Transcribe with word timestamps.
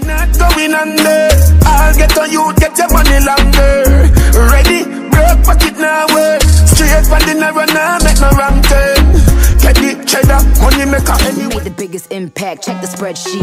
We 0.00 0.06
not 0.06 0.38
going 0.38 0.74
under. 0.74 1.28
I'll 1.66 1.94
get 1.94 2.16
on 2.18 2.30
you, 2.30 2.52
get 2.56 2.76
your 2.78 2.88
money 2.92 3.20
longer. 3.24 4.08
Ready, 4.50 4.84
broke 5.10 5.44
pocket 5.44 5.76
now 5.76 6.06
work. 6.14 6.42
Straight 6.42 7.04
from 7.06 7.20
the 7.26 7.34
narrow 7.38 7.66
now, 7.66 7.98
make 8.02 8.20
no 8.20 8.30
wrong 8.38 8.62
turn. 8.62 8.96
Teddy, 9.58 10.02
cheddar, 10.06 10.40
money 10.60 10.86
maker 10.90 11.16
We 11.36 11.48
made 11.48 11.64
the 11.64 11.74
biggest 11.76 12.12
impact. 12.12 12.64
Check 12.64 12.80
the 12.80 12.86
spreadsheet. 12.86 13.40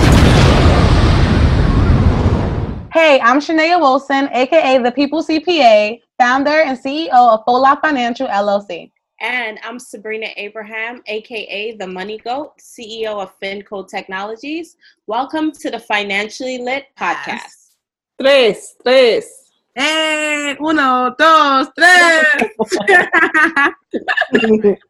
Hey, 2.91 3.19
I'm 3.21 3.39
Sheneya 3.39 3.79
Wilson, 3.79 4.29
aka 4.33 4.77
the 4.79 4.91
People 4.91 5.23
CPA, 5.23 6.01
founder 6.17 6.49
and 6.49 6.77
CEO 6.77 7.11
of 7.11 7.43
Full 7.45 7.61
Life 7.61 7.79
Financial 7.81 8.27
LLC. 8.27 8.91
And 9.19 9.57
I'm 9.63 9.79
Sabrina 9.79 10.27
Abraham, 10.37 11.01
aka 11.07 11.75
the 11.75 11.87
Money 11.87 12.19
Goat, 12.19 12.51
CEO 12.59 13.19
of 13.19 13.33
FinCo 13.39 13.87
Technologies. 13.87 14.77
Welcome 15.07 15.51
to 15.53 15.71
the 15.71 15.79
Financially 15.79 16.59
Lit 16.59 16.85
podcast. 16.95 17.73
Tres, 18.21 18.75
tres. 18.83 19.51
Hey, 19.73 20.55
uno, 20.59 21.15
dos, 21.17 21.67
tres. 21.75 22.25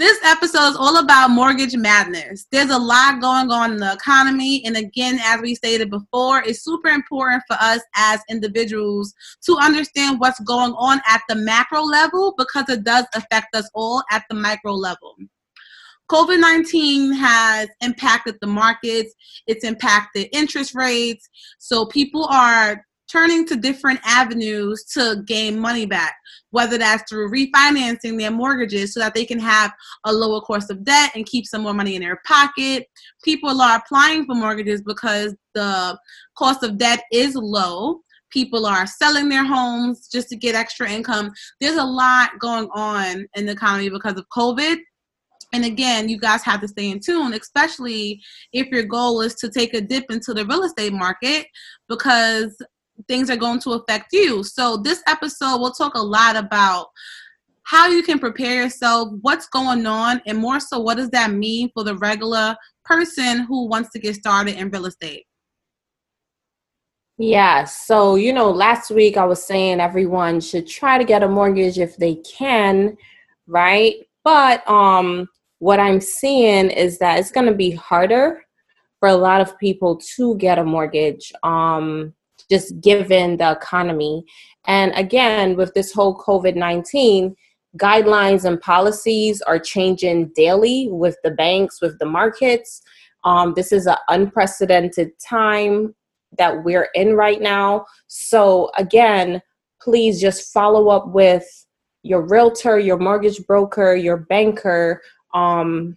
this 0.00 0.18
episode 0.24 0.70
is 0.70 0.76
all 0.76 0.96
about 0.96 1.28
mortgage 1.28 1.76
madness. 1.76 2.46
There's 2.50 2.70
a 2.70 2.78
lot 2.78 3.20
going 3.20 3.50
on 3.50 3.72
in 3.72 3.76
the 3.76 3.92
economy. 3.92 4.62
And 4.64 4.74
again, 4.74 5.18
as 5.22 5.42
we 5.42 5.54
stated 5.54 5.90
before, 5.90 6.42
it's 6.42 6.64
super 6.64 6.88
important 6.88 7.42
for 7.46 7.58
us 7.60 7.82
as 7.94 8.22
individuals 8.30 9.12
to 9.44 9.58
understand 9.58 10.18
what's 10.18 10.40
going 10.40 10.72
on 10.72 11.02
at 11.06 11.20
the 11.28 11.34
macro 11.34 11.82
level 11.82 12.34
because 12.38 12.70
it 12.70 12.82
does 12.82 13.04
affect 13.14 13.54
us 13.54 13.68
all 13.74 14.02
at 14.10 14.24
the 14.30 14.34
micro 14.34 14.72
level. 14.72 15.16
COVID 16.10 16.40
19 16.40 17.12
has 17.12 17.68
impacted 17.82 18.36
the 18.40 18.46
markets, 18.46 19.14
it's 19.46 19.64
impacted 19.64 20.28
interest 20.32 20.74
rates. 20.74 21.28
So 21.58 21.84
people 21.84 22.24
are 22.24 22.86
turning 23.10 23.46
to 23.46 23.56
different 23.56 24.00
avenues 24.04 24.84
to 24.84 25.22
gain 25.26 25.58
money 25.58 25.86
back, 25.86 26.14
whether 26.50 26.78
that's 26.78 27.02
through 27.08 27.30
refinancing 27.30 28.18
their 28.18 28.30
mortgages 28.30 28.94
so 28.94 29.00
that 29.00 29.14
they 29.14 29.24
can 29.24 29.38
have 29.38 29.72
a 30.04 30.12
lower 30.12 30.40
cost 30.42 30.70
of 30.70 30.84
debt 30.84 31.10
and 31.14 31.26
keep 31.26 31.46
some 31.46 31.62
more 31.62 31.74
money 31.74 31.96
in 31.96 32.02
their 32.02 32.20
pocket. 32.26 32.86
People 33.24 33.60
are 33.60 33.78
applying 33.78 34.24
for 34.24 34.34
mortgages 34.34 34.82
because 34.82 35.34
the 35.54 35.98
cost 36.36 36.62
of 36.62 36.78
debt 36.78 37.02
is 37.12 37.34
low. 37.34 38.00
People 38.30 38.64
are 38.64 38.86
selling 38.86 39.28
their 39.28 39.44
homes 39.44 40.08
just 40.08 40.28
to 40.28 40.36
get 40.36 40.54
extra 40.54 40.88
income. 40.88 41.32
There's 41.60 41.78
a 41.78 41.84
lot 41.84 42.30
going 42.38 42.68
on 42.72 43.26
in 43.34 43.46
the 43.46 43.52
economy 43.52 43.90
because 43.90 44.16
of 44.16 44.24
COVID. 44.36 44.76
And 45.52 45.64
again, 45.64 46.08
you 46.08 46.16
guys 46.16 46.44
have 46.44 46.60
to 46.60 46.68
stay 46.68 46.90
in 46.90 47.00
tune, 47.00 47.34
especially 47.34 48.20
if 48.52 48.68
your 48.68 48.84
goal 48.84 49.20
is 49.20 49.34
to 49.36 49.50
take 49.50 49.74
a 49.74 49.80
dip 49.80 50.04
into 50.08 50.32
the 50.32 50.46
real 50.46 50.62
estate 50.62 50.92
market 50.92 51.48
because 51.88 52.56
things 53.08 53.30
are 53.30 53.36
going 53.36 53.60
to 53.60 53.72
affect 53.72 54.12
you. 54.12 54.42
So, 54.44 54.76
this 54.76 55.02
episode, 55.06 55.60
we'll 55.60 55.72
talk 55.72 55.94
a 55.94 56.02
lot 56.02 56.36
about 56.36 56.88
how 57.64 57.88
you 57.88 58.02
can 58.02 58.18
prepare 58.18 58.62
yourself, 58.62 59.10
what's 59.20 59.46
going 59.48 59.86
on, 59.86 60.20
and 60.26 60.38
more 60.38 60.60
so, 60.60 60.78
what 60.80 60.96
does 60.96 61.10
that 61.10 61.30
mean 61.32 61.70
for 61.74 61.84
the 61.84 61.96
regular 61.96 62.56
person 62.90 63.44
who 63.44 63.68
wants 63.68 63.90
to 63.90 64.00
get 64.00 64.16
started 64.16 64.56
in 64.56 64.68
real 64.70 64.86
estate. 64.86 65.24
Yeah, 67.18 67.64
so 67.64 68.16
you 68.16 68.32
know, 68.32 68.50
last 68.50 68.90
week 68.90 69.16
I 69.16 69.24
was 69.26 69.44
saying 69.44 69.78
everyone 69.78 70.40
should 70.40 70.66
try 70.66 70.98
to 70.98 71.04
get 71.04 71.22
a 71.22 71.28
mortgage 71.28 71.78
if 71.78 71.96
they 71.96 72.16
can, 72.16 72.96
right? 73.46 73.96
But 74.24 74.68
um 74.68 75.28
what 75.58 75.78
I'm 75.78 76.00
seeing 76.00 76.70
is 76.70 76.98
that 76.98 77.18
it's 77.18 77.30
going 77.30 77.46
to 77.46 77.54
be 77.54 77.72
harder 77.72 78.40
for 78.98 79.10
a 79.10 79.14
lot 79.14 79.42
of 79.42 79.58
people 79.58 80.00
to 80.16 80.34
get 80.36 80.58
a 80.58 80.64
mortgage 80.64 81.30
um 81.42 82.14
just 82.50 82.80
given 82.80 83.36
the 83.36 83.52
economy. 83.52 84.24
And 84.66 84.92
again, 84.94 85.56
with 85.56 85.72
this 85.74 85.92
whole 85.92 86.18
COVID-19, 86.18 87.34
guidelines 87.76 88.44
and 88.44 88.60
policies 88.60 89.40
are 89.42 89.58
changing 89.58 90.32
daily 90.34 90.88
with 90.90 91.16
the 91.22 91.30
banks, 91.30 91.80
with 91.80 91.98
the 91.98 92.06
markets. 92.06 92.82
Um, 93.24 93.54
this 93.54 93.72
is 93.72 93.86
an 93.86 93.96
unprecedented 94.08 95.10
time 95.18 95.94
that 96.38 96.64
we're 96.64 96.88
in 96.94 97.14
right 97.14 97.40
now. 97.40 97.86
So, 98.06 98.70
again, 98.76 99.42
please 99.80 100.20
just 100.20 100.52
follow 100.52 100.88
up 100.88 101.08
with 101.08 101.44
your 102.02 102.26
realtor, 102.26 102.78
your 102.78 102.98
mortgage 102.98 103.44
broker, 103.46 103.94
your 103.94 104.16
banker 104.16 105.02
um, 105.34 105.96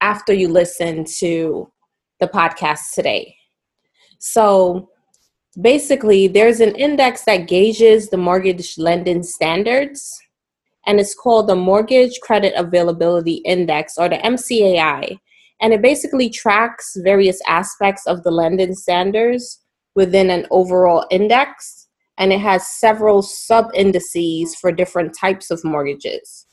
after 0.00 0.32
you 0.32 0.48
listen 0.48 1.04
to 1.04 1.70
the 2.20 2.28
podcast 2.28 2.92
today. 2.94 3.36
So, 4.18 4.88
basically, 5.60 6.26
there's 6.28 6.60
an 6.60 6.74
index 6.74 7.24
that 7.24 7.48
gauges 7.48 8.08
the 8.08 8.16
mortgage 8.16 8.76
lending 8.78 9.22
standards, 9.22 10.18
and 10.86 11.00
it's 11.00 11.14
called 11.14 11.48
the 11.48 11.56
Mortgage 11.56 12.20
Credit 12.20 12.52
Availability 12.56 13.36
Index 13.44 13.96
or 13.98 14.08
the 14.08 14.18
MCAI 14.18 15.18
and 15.60 15.72
it 15.72 15.82
basically 15.82 16.28
tracks 16.28 16.96
various 17.02 17.40
aspects 17.46 18.06
of 18.06 18.22
the 18.22 18.30
lending 18.30 18.74
standards 18.74 19.60
within 19.94 20.30
an 20.30 20.46
overall 20.50 21.06
index 21.10 21.88
and 22.18 22.32
it 22.32 22.40
has 22.40 22.66
several 22.78 23.22
sub 23.22 23.70
indices 23.74 24.54
for 24.56 24.70
different 24.70 25.16
types 25.18 25.50
of 25.50 25.64
mortgages. 25.64 26.46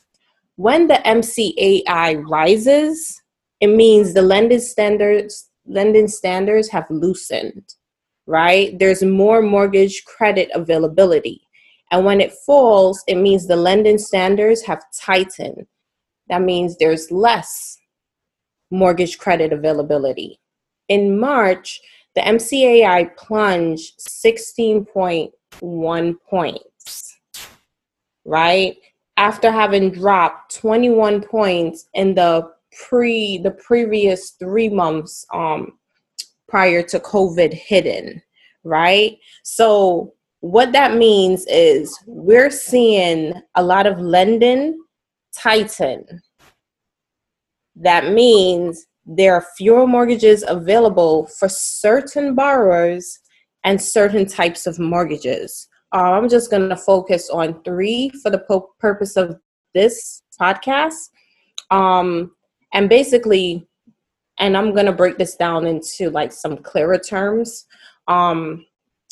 When 0.56 0.88
the 0.88 1.02
mcai 1.06 2.24
rises 2.26 3.22
it 3.60 3.68
means 3.68 4.14
the 4.14 4.22
lending 4.22 4.60
standards 4.60 5.50
lending 5.66 6.08
standards 6.08 6.70
have 6.70 6.86
loosened 6.90 7.76
right 8.32 8.80
there's 8.80 9.04
more 9.04 9.42
mortgage 9.42 10.06
credit 10.06 10.50
availability 10.54 11.42
and 11.92 12.06
when 12.06 12.22
it 12.22 12.34
falls 12.46 13.04
it 13.08 13.16
means 13.16 13.46
the 13.46 13.56
lending 13.56 13.98
standards 13.98 14.62
have 14.62 14.82
tightened 14.98 15.68
that 16.30 16.42
means 16.42 16.78
there's 16.78 17.12
less 17.12 17.78
mortgage 18.72 19.20
credit 19.20 19.54
availability. 19.54 20.40
In 20.88 21.20
March, 21.20 21.80
the 22.16 22.22
MCAI 22.22 23.16
plunged 23.18 24.00
16.1 24.00 26.14
points, 26.30 27.18
right? 28.26 28.76
After 29.18 29.52
having 29.52 29.92
dropped 29.92 30.56
21 30.56 31.22
points 31.22 31.90
in 31.94 32.16
the 32.16 32.50
pre 32.88 33.38
the 33.38 33.52
previous 33.52 34.32
3 34.40 34.70
months 34.70 35.26
um 35.34 35.74
prior 36.52 36.84
to 36.84 37.00
COVID 37.00 37.52
hidden, 37.52 38.22
right? 38.64 39.18
So 39.44 40.14
what 40.42 40.72
that 40.74 40.96
means 40.96 41.46
is 41.48 41.98
we're 42.06 42.52
seeing 42.52 43.34
a 43.56 43.64
lot 43.64 43.88
of 43.88 44.00
lending 44.00 44.80
tighten 45.36 46.22
that 47.76 48.12
means 48.12 48.86
there 49.06 49.34
are 49.34 49.46
fewer 49.58 49.88
mortgages 49.88 50.44
available 50.48 51.28
for 51.40 51.50
certain 51.50 52.36
borrowers 52.36 53.20
and 53.64 53.82
certain 53.82 54.26
types 54.26 54.68
of 54.68 54.80
mortgages. 54.80 55.68
Uh, 55.94 56.14
I'm 56.14 56.30
just 56.30 56.52
going 56.52 56.70
to 56.70 56.78
focus 56.78 57.30
on 57.30 57.62
three 57.64 58.10
for 58.22 58.30
the 58.30 58.40
po- 58.40 58.70
purpose 58.80 59.18
of 59.18 59.38
this 59.74 60.22
podcast. 60.40 61.10
Um, 61.70 62.32
and 62.74 62.88
basically, 62.88 63.68
and 64.40 64.58
I'm 64.58 64.74
going 64.74 64.86
to 64.86 64.92
break 64.92 65.18
this 65.18 65.36
down 65.36 65.66
into 65.66 66.10
like 66.10 66.32
some 66.32 66.58
clearer 66.58 66.98
terms. 66.98 67.66
Um, 68.08 68.66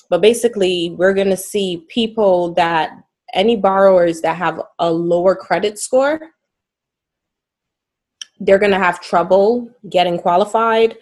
but 0.10 0.22
basically, 0.22 0.96
we're 0.98 1.14
going 1.14 1.30
to 1.30 1.38
see 1.38 1.86
people 1.90 2.54
that 2.56 2.92
any 3.34 3.56
borrowers 3.56 4.22
that 4.22 4.38
have 4.38 4.62
a 4.80 4.92
lower 4.92 5.36
credit 5.36 5.78
score 5.78 6.20
they're 8.40 8.60
going 8.60 8.72
to 8.72 8.80
have 8.80 9.02
trouble 9.02 9.70
getting 9.90 10.18
qualified. 10.18 10.98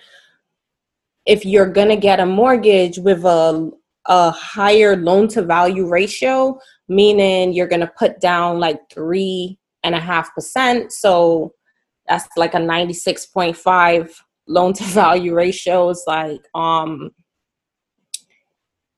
If 1.25 1.45
you're 1.45 1.69
going 1.69 1.89
to 1.89 1.95
get 1.95 2.19
a 2.19 2.25
mortgage 2.25 2.97
with 2.97 3.23
a, 3.25 3.71
a 4.05 4.31
higher 4.31 4.95
loan 4.95 5.27
to 5.29 5.41
value 5.41 5.87
ratio, 5.87 6.59
meaning 6.87 7.53
you're 7.53 7.67
going 7.67 7.81
to 7.81 7.91
put 7.97 8.19
down 8.19 8.59
like 8.59 8.79
three 8.91 9.59
and 9.83 9.93
a 9.93 9.99
half 9.99 10.33
percent. 10.33 10.91
So 10.91 11.53
that's 12.07 12.27
like 12.37 12.53
a 12.53 12.57
96.5 12.57 14.11
loan 14.47 14.73
to 14.73 14.83
value 14.85 15.33
ratio. 15.33 15.89
It's 15.89 16.03
like, 16.07 16.41
um, 16.55 17.11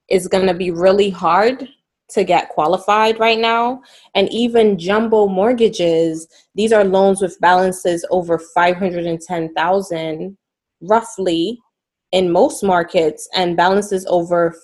it's 0.08 0.28
going 0.28 0.48
to 0.48 0.54
be 0.54 0.72
really 0.72 1.10
hard 1.10 1.68
to 2.10 2.24
get 2.24 2.50
qualified 2.50 3.20
right 3.20 3.38
now. 3.40 3.82
And 4.16 4.32
even 4.34 4.80
jumbo 4.80 5.28
mortgages, 5.28 6.28
these 6.56 6.74
are 6.74 6.84
loans 6.84 7.22
with 7.22 7.40
balances 7.40 8.06
over 8.10 8.40
510,000 8.40 10.38
roughly 10.82 11.60
in 12.12 12.32
most 12.32 12.64
markets 12.64 13.30
and 13.36 13.56
balances 13.56 14.06
over 14.08 14.56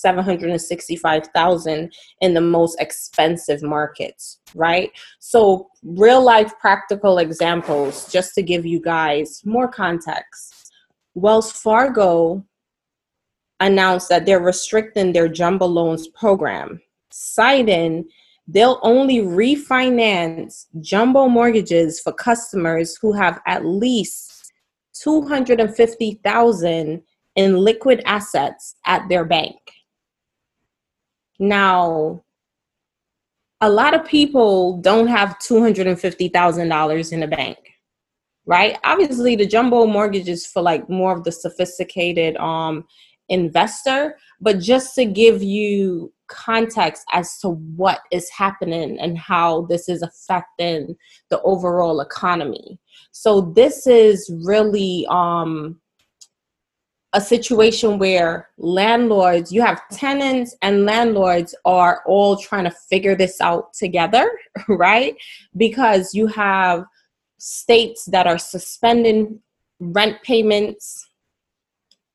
765,000 0.00 1.92
in 2.20 2.34
the 2.34 2.40
most 2.40 2.80
expensive 2.80 3.62
markets, 3.62 4.40
right? 4.54 4.90
So, 5.18 5.68
real 5.82 6.22
life 6.22 6.52
practical 6.60 7.18
examples 7.18 8.10
just 8.10 8.34
to 8.34 8.42
give 8.42 8.66
you 8.66 8.80
guys 8.80 9.42
more 9.44 9.68
context. 9.68 10.72
Wells 11.14 11.52
Fargo 11.52 12.44
announced 13.60 14.08
that 14.08 14.26
they're 14.26 14.40
restricting 14.40 15.12
their 15.12 15.28
jumbo 15.28 15.66
loans 15.66 16.08
program, 16.08 16.80
citing 17.10 18.06
they'll 18.48 18.80
only 18.82 19.18
refinance 19.18 20.66
jumbo 20.80 21.28
mortgages 21.28 22.00
for 22.00 22.12
customers 22.12 22.98
who 23.00 23.12
have 23.12 23.40
at 23.46 23.64
least 23.64 24.52
250,000 24.94 27.02
in 27.36 27.56
liquid 27.56 28.02
assets 28.04 28.74
at 28.84 29.08
their 29.08 29.24
bank. 29.24 29.56
Now, 31.42 32.22
a 33.60 33.68
lot 33.68 33.94
of 33.94 34.06
people 34.06 34.80
don't 34.80 35.08
have 35.08 35.40
$250,000 35.40 37.12
in 37.12 37.18
the 37.18 37.26
bank, 37.26 37.58
right? 38.46 38.78
Obviously, 38.84 39.34
the 39.34 39.44
jumbo 39.44 39.84
mortgage 39.86 40.28
is 40.28 40.46
for 40.46 40.62
like 40.62 40.88
more 40.88 41.10
of 41.10 41.24
the 41.24 41.32
sophisticated 41.32 42.36
um, 42.36 42.84
investor, 43.28 44.16
but 44.40 44.60
just 44.60 44.94
to 44.94 45.04
give 45.04 45.42
you 45.42 46.12
context 46.28 47.04
as 47.12 47.36
to 47.38 47.48
what 47.48 47.98
is 48.12 48.30
happening 48.30 49.00
and 49.00 49.18
how 49.18 49.62
this 49.62 49.88
is 49.88 50.00
affecting 50.02 50.94
the 51.30 51.42
overall 51.42 52.00
economy. 52.00 52.78
So 53.10 53.52
this 53.56 53.88
is 53.88 54.30
really 54.44 55.06
um 55.10 55.81
a 57.14 57.20
situation 57.20 57.98
where 57.98 58.48
landlords, 58.56 59.52
you 59.52 59.60
have 59.60 59.82
tenants 59.90 60.56
and 60.62 60.86
landlords 60.86 61.54
are 61.64 62.02
all 62.06 62.36
trying 62.36 62.64
to 62.64 62.70
figure 62.70 63.14
this 63.14 63.40
out 63.40 63.74
together, 63.74 64.30
right? 64.68 65.16
Because 65.56 66.14
you 66.14 66.26
have 66.28 66.84
states 67.38 68.06
that 68.06 68.26
are 68.26 68.38
suspending 68.38 69.40
rent 69.78 70.22
payments. 70.22 71.06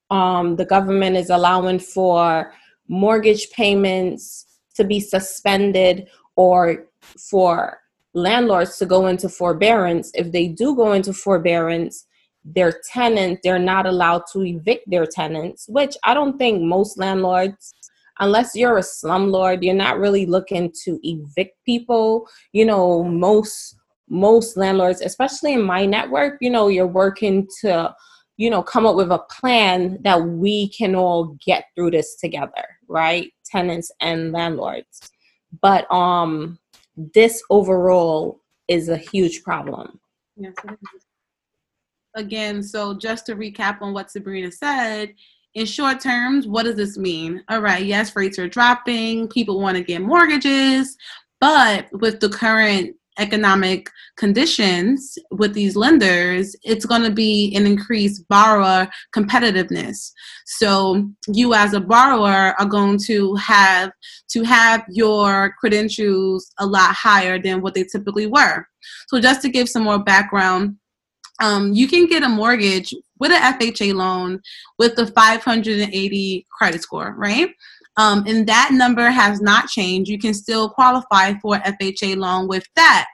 Um, 0.10 0.56
the 0.56 0.66
government 0.66 1.16
is 1.18 1.30
allowing 1.30 1.80
for 1.80 2.54
mortgage 2.88 3.52
payments 3.52 4.46
to 4.76 4.84
be 4.84 5.00
suspended 5.00 6.08
or 6.36 6.88
for 7.30 7.80
landlords 8.14 8.78
to 8.78 8.86
go 8.86 9.08
into 9.08 9.30
forbearance. 9.30 10.12
If 10.16 10.32
they 10.32 10.48
do 10.48 10.76
go 10.76 10.94
into 10.94 11.14
forbearance, 11.14 12.06
their 12.44 12.74
tenant, 12.92 13.40
they're 13.44 13.60
not 13.60 13.86
allowed 13.86 14.24
to 14.34 14.44
evict 14.44 14.90
their 14.90 15.06
tenants, 15.06 15.66
which 15.68 15.96
I 16.04 16.14
don't 16.14 16.38
think 16.38 16.62
most 16.62 16.98
landlords, 16.98 17.74
unless 18.20 18.56
you're 18.56 18.78
a 18.78 18.82
slumlord, 18.82 19.64
you're 19.64 19.76
not 19.76 20.00
really 20.00 20.26
looking 20.26 20.72
to 20.84 21.00
evict 21.04 21.58
people. 21.66 22.28
You 22.54 22.66
know, 22.66 23.04
most 23.04 23.76
most 24.10 24.56
landlords, 24.56 25.02
especially 25.02 25.54
in 25.54 25.62
my 25.62 25.86
network, 25.86 26.38
you 26.40 26.50
know, 26.50 26.70
you're 26.70 26.88
working 26.88 27.46
to, 27.60 27.94
you 28.38 28.50
know, 28.50 28.64
come 28.64 28.86
up 28.86 28.96
with 28.96 29.12
a 29.12 29.20
plan 29.30 29.98
that 30.04 30.22
we 30.24 30.70
can 30.70 30.96
all 30.96 31.38
get 31.46 31.66
through 31.76 31.92
this 31.92 32.16
together, 32.16 32.66
right? 32.88 33.32
Tenants 33.46 33.92
and 34.00 34.32
landlords. 34.32 35.12
But 35.62 35.92
um 35.92 36.60
this 36.96 37.44
overall 37.50 38.42
is 38.68 38.90
a 38.90 38.98
huge 38.98 39.44
problem. 39.44 40.00
Yes, 40.36 40.56
again, 42.18 42.62
so 42.62 42.94
just 42.94 43.26
to 43.28 43.36
recap 43.36 43.82
on 43.82 43.94
what 43.94 44.12
Sabrina 44.12 44.52
said, 44.52 45.14
in 45.54 45.66
short 45.66 46.00
terms, 46.00 46.48
what 46.48 46.64
does 46.64 46.76
this 46.76 46.98
mean? 46.98 47.44
All 47.50 47.62
right, 47.62 47.84
yes, 47.84 48.16
rates 48.16 48.38
are 48.38 48.48
dropping, 48.48 49.28
people 49.30 49.62
want 49.62 49.78
to 49.78 49.84
get 49.84 50.02
mortgages, 50.02 50.98
but 51.40 51.88
with 51.94 52.20
the 52.20 52.30
current 52.30 52.96
economic 53.20 53.90
conditions 54.18 55.18
with 55.32 55.54
these 55.54 55.76
lenders, 55.76 56.56
it's 56.64 56.86
going 56.86 57.02
to 57.02 57.12
be 57.12 57.52
an 57.56 57.66
increased 57.66 58.28
borrower 58.28 58.88
competitiveness. 59.16 60.12
So 60.46 61.10
you 61.28 61.56
as 61.56 61.74
a 61.74 61.80
borrower 61.80 62.54
are 62.60 62.66
going 62.66 63.00
to 63.06 63.34
have 63.36 63.92
to 64.30 64.44
have 64.44 64.84
your 64.90 65.56
credentials 65.60 66.52
a 66.60 66.66
lot 66.66 66.94
higher 66.94 67.42
than 67.42 67.62
what 67.62 67.74
they 67.74 67.84
typically 67.84 68.28
were. 68.28 68.68
So 69.08 69.20
just 69.20 69.42
to 69.42 69.50
give 69.50 69.68
some 69.68 69.84
more 69.84 70.00
background, 70.00 70.76
um, 71.40 71.74
you 71.74 71.88
can 71.88 72.08
get 72.08 72.24
a 72.24 72.30
mortgage 72.30 72.94
with 73.20 73.32
an 73.32 73.60
FHA 73.60 73.94
loan 73.94 74.42
with 74.78 74.96
the 74.96 75.08
580 75.08 76.46
credit 76.52 76.82
score, 76.82 77.16
right? 77.18 77.50
Um, 77.98 78.24
and 78.28 78.48
that 78.48 78.70
number 78.74 79.10
has 79.10 79.42
not 79.42 79.68
changed. 79.68 80.10
You 80.10 80.20
can 80.20 80.34
still 80.34 80.70
qualify 80.70 81.34
for 81.42 81.58
FHA 81.58 82.18
loan 82.18 82.48
with 82.48 82.66
that. 82.76 83.08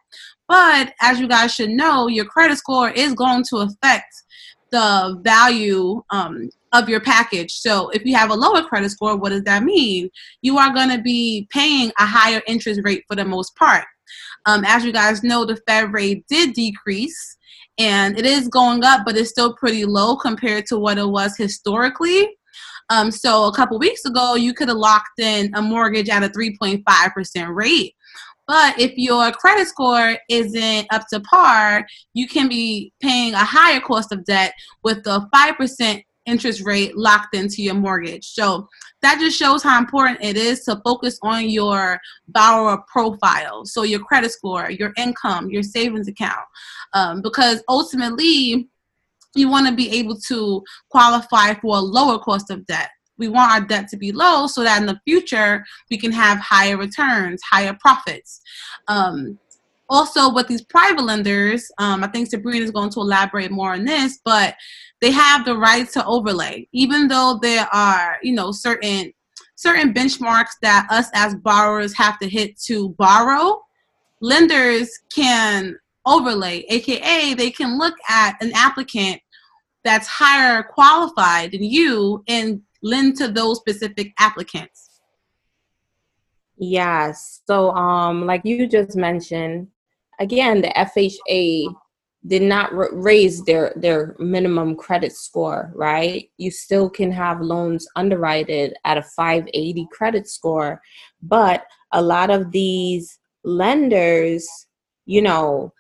But 0.48 0.94
as 1.02 1.20
you 1.20 1.28
guys 1.28 1.54
should 1.54 1.70
know, 1.70 2.08
your 2.08 2.26
credit 2.26 2.58
score 2.58 2.90
is 2.90 3.14
going 3.14 3.44
to 3.50 3.58
affect 3.58 4.14
the 4.72 5.20
value 5.22 6.02
um, 6.10 6.50
of 6.74 6.90
your 6.90 7.00
package. 7.00 7.54
So 7.54 7.90
if 7.90 8.04
you 8.04 8.16
have 8.16 8.32
a 8.32 8.36
lower 8.36 8.64
credit 8.64 8.90
score, 8.92 9.16
what 9.16 9.30
does 9.30 9.44
that 9.44 9.64
mean? 9.64 10.10
You 10.42 10.58
are 10.58 10.74
going 10.74 10.90
to 10.90 11.02
be 11.02 11.48
paying 11.52 11.92
a 12.00 12.06
higher 12.06 12.42
interest 12.48 12.82
rate 12.84 13.04
for 13.08 13.16
the 13.16 13.24
most 13.24 13.56
part. 13.56 13.86
Um, 14.46 14.64
as 14.66 14.84
you 14.84 14.92
guys 14.92 15.24
know, 15.24 15.46
the 15.46 15.62
Fed 15.68 15.94
rate 15.94 16.26
did 16.28 16.54
decrease 16.54 17.38
and 17.80 18.18
it 18.18 18.26
is 18.26 18.48
going 18.48 18.84
up, 18.84 19.02
but 19.06 19.18
it's 19.18 19.30
still 19.30 19.56
pretty 19.56 19.86
low 19.86 20.16
compared 20.16 20.66
to 20.68 20.78
what 20.78 20.98
it 20.98 21.08
was 21.08 21.36
historically. 21.38 22.30
Um, 22.90 23.12
so 23.12 23.46
a 23.46 23.54
couple 23.54 23.80
weeks 23.80 24.06
ago, 24.06 24.36
you 24.36 24.54
could 24.54 24.68
have 24.68 24.78
locked 24.78 25.20
in 25.20 25.54
a 25.56 25.62
mortgage 25.62 26.10
at 26.10 26.24
a 26.24 26.30
3.5% 26.30 27.56
rate. 27.56 27.94
But 28.46 28.78
if 28.78 28.92
your 28.98 29.32
credit 29.32 29.68
score 29.68 30.18
isn't 30.30 30.88
up 30.92 31.08
to 31.12 31.22
par, 31.22 31.86
you 32.14 32.28
can 32.28 32.50
be 32.50 32.92
paying 33.02 33.34
a 33.34 33.38
higher 33.38 33.80
cost 33.80 34.12
of 34.12 34.26
debt 34.26 34.54
with 34.84 35.04
the 35.04 35.28
5% 35.34 36.04
interest 36.26 36.62
rate 36.66 36.96
locked 36.98 37.36
into 37.36 37.62
your 37.62 37.74
mortgage. 37.74 38.26
So 38.28 38.68
that 39.02 39.20
just 39.20 39.38
shows 39.38 39.62
how 39.64 39.78
important 39.78 40.24
it 40.24 40.38
is 40.38 40.64
to 40.66 40.82
focus 40.84 41.20
on 41.22 41.50
your 41.50 42.00
borrower 42.28 42.84
profile. 42.92 43.66
So 43.66 43.84
your 43.84 44.00
credit 44.00 44.32
score, 44.32 44.72
your 44.72 44.94
income, 44.98 45.50
your 45.50 45.64
savings 45.64 46.08
account, 46.08 46.46
um, 46.94 47.22
because 47.22 47.64
ultimately 47.68 48.70
you 49.36 49.50
want 49.50 49.68
to 49.68 49.76
be 49.76 49.90
able 49.92 50.18
to 50.28 50.64
qualify 50.90 51.54
for 51.56 51.78
a 51.78 51.82
lower 51.82 52.20
cost 52.20 52.50
of 52.50 52.66
debt. 52.68 52.90
We 53.18 53.28
want 53.28 53.52
our 53.52 53.62
debt 53.62 53.90
to 53.90 53.98
be 53.98 54.12
low 54.12 54.48
so 54.48 54.64
that 54.64 54.80
in 54.80 54.88
the 54.88 55.00
future 55.06 55.64
we 55.90 55.98
can 55.98 56.12
have 56.12 56.40
higher 56.40 56.78
returns, 56.78 57.42
higher 57.44 57.78
profits. 57.80 58.42
Um, 58.88 59.38
also, 59.90 60.34
with 60.34 60.48
these 60.48 60.64
private 60.64 61.04
lenders, 61.04 61.70
um, 61.78 62.04
I 62.04 62.08
think 62.08 62.30
Sabrina 62.30 62.64
is 62.64 62.72
going 62.72 62.90
to 62.92 63.02
elaborate 63.02 63.52
more 63.52 63.74
on 63.74 63.86
this, 63.86 64.20
but 64.24 64.56
they 65.02 65.12
have 65.12 65.46
the 65.46 65.58
right 65.58 65.88
to 65.90 66.06
overlay, 66.06 66.68
even 66.72 67.08
though 67.08 67.38
there 67.42 67.68
are, 67.74 68.18
you 68.24 68.34
know, 68.34 68.52
certain 68.52 69.12
certain 69.56 69.94
benchmarks 69.94 70.54
that 70.62 70.88
us 70.90 71.08
as 71.14 71.36
borrowers 71.36 71.96
have 71.96 72.20
to 72.20 72.28
hit 72.28 72.60
to 72.60 72.90
borrow. 72.98 73.62
Lenders 74.22 74.90
can 75.14 75.78
overlay, 76.06 76.66
aka 76.70 77.34
they 77.34 77.52
can 77.52 77.78
look 77.78 77.96
at 78.10 78.42
an 78.42 78.52
applicant 78.56 79.22
that's 79.84 80.08
higher 80.08 80.64
qualified 80.64 81.52
than 81.52 81.64
you 81.64 82.24
and 82.28 82.62
lend 82.82 83.18
to 83.18 83.28
those 83.28 83.58
specific 83.60 84.14
applicants. 84.20 85.02
Yes. 86.58 87.42
So 87.46 87.72
um 87.72 88.26
like 88.26 88.42
you 88.46 88.68
just 88.68 88.96
mentioned, 88.96 89.68
again, 90.20 90.62
the 90.62 90.70
FHA 90.70 91.74
did 92.26 92.42
not 92.42 92.74
r- 92.74 92.94
raise 92.94 93.44
their 93.44 93.74
their 93.76 94.16
minimum 94.20 94.76
credit 94.76 95.12
score, 95.12 95.72
right? 95.76 96.30
You 96.38 96.52
still 96.52 96.90
can 96.90 97.12
have 97.12 97.42
loans 97.42 97.88
underwritten 97.96 98.74
at 98.86 98.98
a 98.98 99.04
580 99.04 99.88
credit 99.92 100.28
score, 100.28 100.82
but 101.22 101.66
a 101.92 102.02
lot 102.02 102.30
of 102.30 102.52
these 102.52 103.20
lenders, 103.44 104.48
you 105.06 105.22
know, 105.22 105.74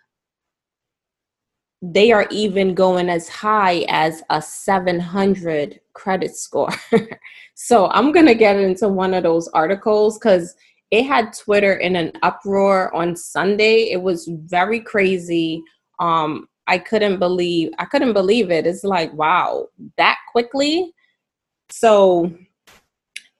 they 1.81 2.11
are 2.11 2.27
even 2.31 2.73
going 2.73 3.09
as 3.09 3.27
high 3.27 3.85
as 3.89 4.23
a 4.29 4.41
700 4.41 5.81
credit 5.93 6.35
score. 6.35 6.69
so 7.55 7.87
I'm 7.89 8.13
going 8.13 8.25
to 8.25 8.35
get 8.35 8.55
into 8.57 8.87
one 8.87 9.13
of 9.13 9.23
those 9.23 9.49
articles 9.49 10.17
because 10.17 10.55
it 10.93 11.05
had 11.05 11.33
Twitter 11.33 11.73
in 11.73 11.95
an 11.95 12.11
uproar 12.21 12.93
on 12.95 13.15
Sunday. 13.15 13.91
It 13.91 14.01
was 14.01 14.29
very 14.45 14.79
crazy. 14.79 15.63
Um, 15.99 16.47
I 16.67 16.77
couldn't 16.77 17.19
believe 17.19 17.71
I 17.79 17.85
couldn't 17.85 18.13
believe 18.13 18.51
it. 18.51 18.67
It's 18.67 18.83
like 18.83 19.11
wow, 19.13 19.67
that 19.97 20.17
quickly. 20.31 20.93
So 21.69 22.31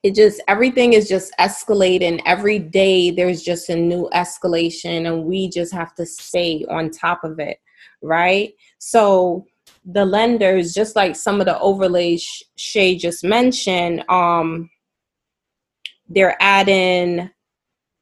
it 0.02 0.14
just 0.14 0.42
everything 0.48 0.92
is 0.92 1.08
just 1.08 1.32
escalating 1.40 2.20
every 2.26 2.58
day 2.58 3.10
there's 3.10 3.42
just 3.42 3.70
a 3.70 3.76
new 3.76 4.10
escalation 4.12 5.06
and 5.06 5.24
we 5.24 5.48
just 5.48 5.72
have 5.72 5.94
to 5.94 6.04
stay 6.04 6.66
on 6.68 6.90
top 6.90 7.24
of 7.24 7.38
it 7.38 7.58
right? 8.04 8.52
So 8.78 9.46
the 9.84 10.04
lenders, 10.04 10.72
just 10.72 10.94
like 10.94 11.16
some 11.16 11.40
of 11.40 11.46
the 11.46 11.58
overlays 11.58 12.42
Shay 12.56 12.96
just 12.96 13.24
mentioned, 13.24 14.04
um, 14.08 14.70
they're 16.08 16.36
adding 16.40 17.30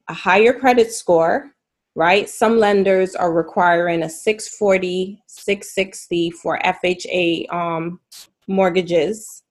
a 0.09 0.14
higher 0.14 0.52
credit 0.52 0.92
score, 0.92 1.52
right? 1.94 2.28
Some 2.28 2.59
lenders 2.59 3.14
are 3.14 3.32
requiring 3.32 4.02
a 4.02 4.11
640, 4.11 5.23
660 5.26 6.30
for 6.32 6.59
FHA 6.64 7.52
um, 7.52 8.00
mortgages. 8.47 9.42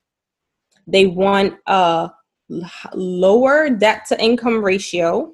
they 0.87 1.07
want 1.07 1.55
a 1.67 2.09
lower 2.93 3.69
debt 3.69 4.05
to 4.05 4.21
income 4.21 4.63
ratio 4.63 5.33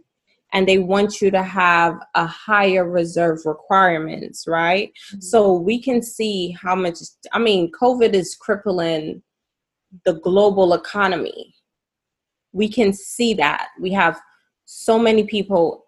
and 0.54 0.68
they 0.68 0.78
want 0.78 1.22
you 1.22 1.30
to 1.32 1.44
have 1.44 2.00
a 2.16 2.26
higher 2.26 2.90
reserve 2.90 3.40
requirements, 3.46 4.46
right? 4.48 4.92
Mm-hmm. 5.10 5.20
So 5.22 5.54
we 5.54 5.82
can 5.82 6.02
see 6.02 6.56
how 6.62 6.76
much, 6.76 7.00
I 7.34 7.40
mean, 7.40 7.72
COVID 7.80 8.14
is 8.14 8.36
crippling 8.36 9.22
the 10.06 10.14
global 10.14 10.74
economy. 10.74 11.54
We 12.54 12.70
can 12.70 12.94
see 12.94 13.34
that. 13.36 13.70
We 13.80 13.92
have 13.92 14.20
so 14.68 15.00
many 15.00 15.24
people 15.24 15.86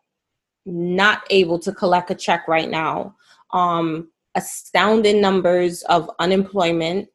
not 0.65 1.23
able 1.29 1.59
to 1.59 1.71
collect 1.71 2.09
a 2.09 2.15
check 2.15 2.47
right 2.47 2.69
now. 2.69 3.15
Um, 3.53 4.09
astounding 4.35 5.21
numbers 5.21 5.83
of 5.83 6.09
unemployment, 6.19 7.09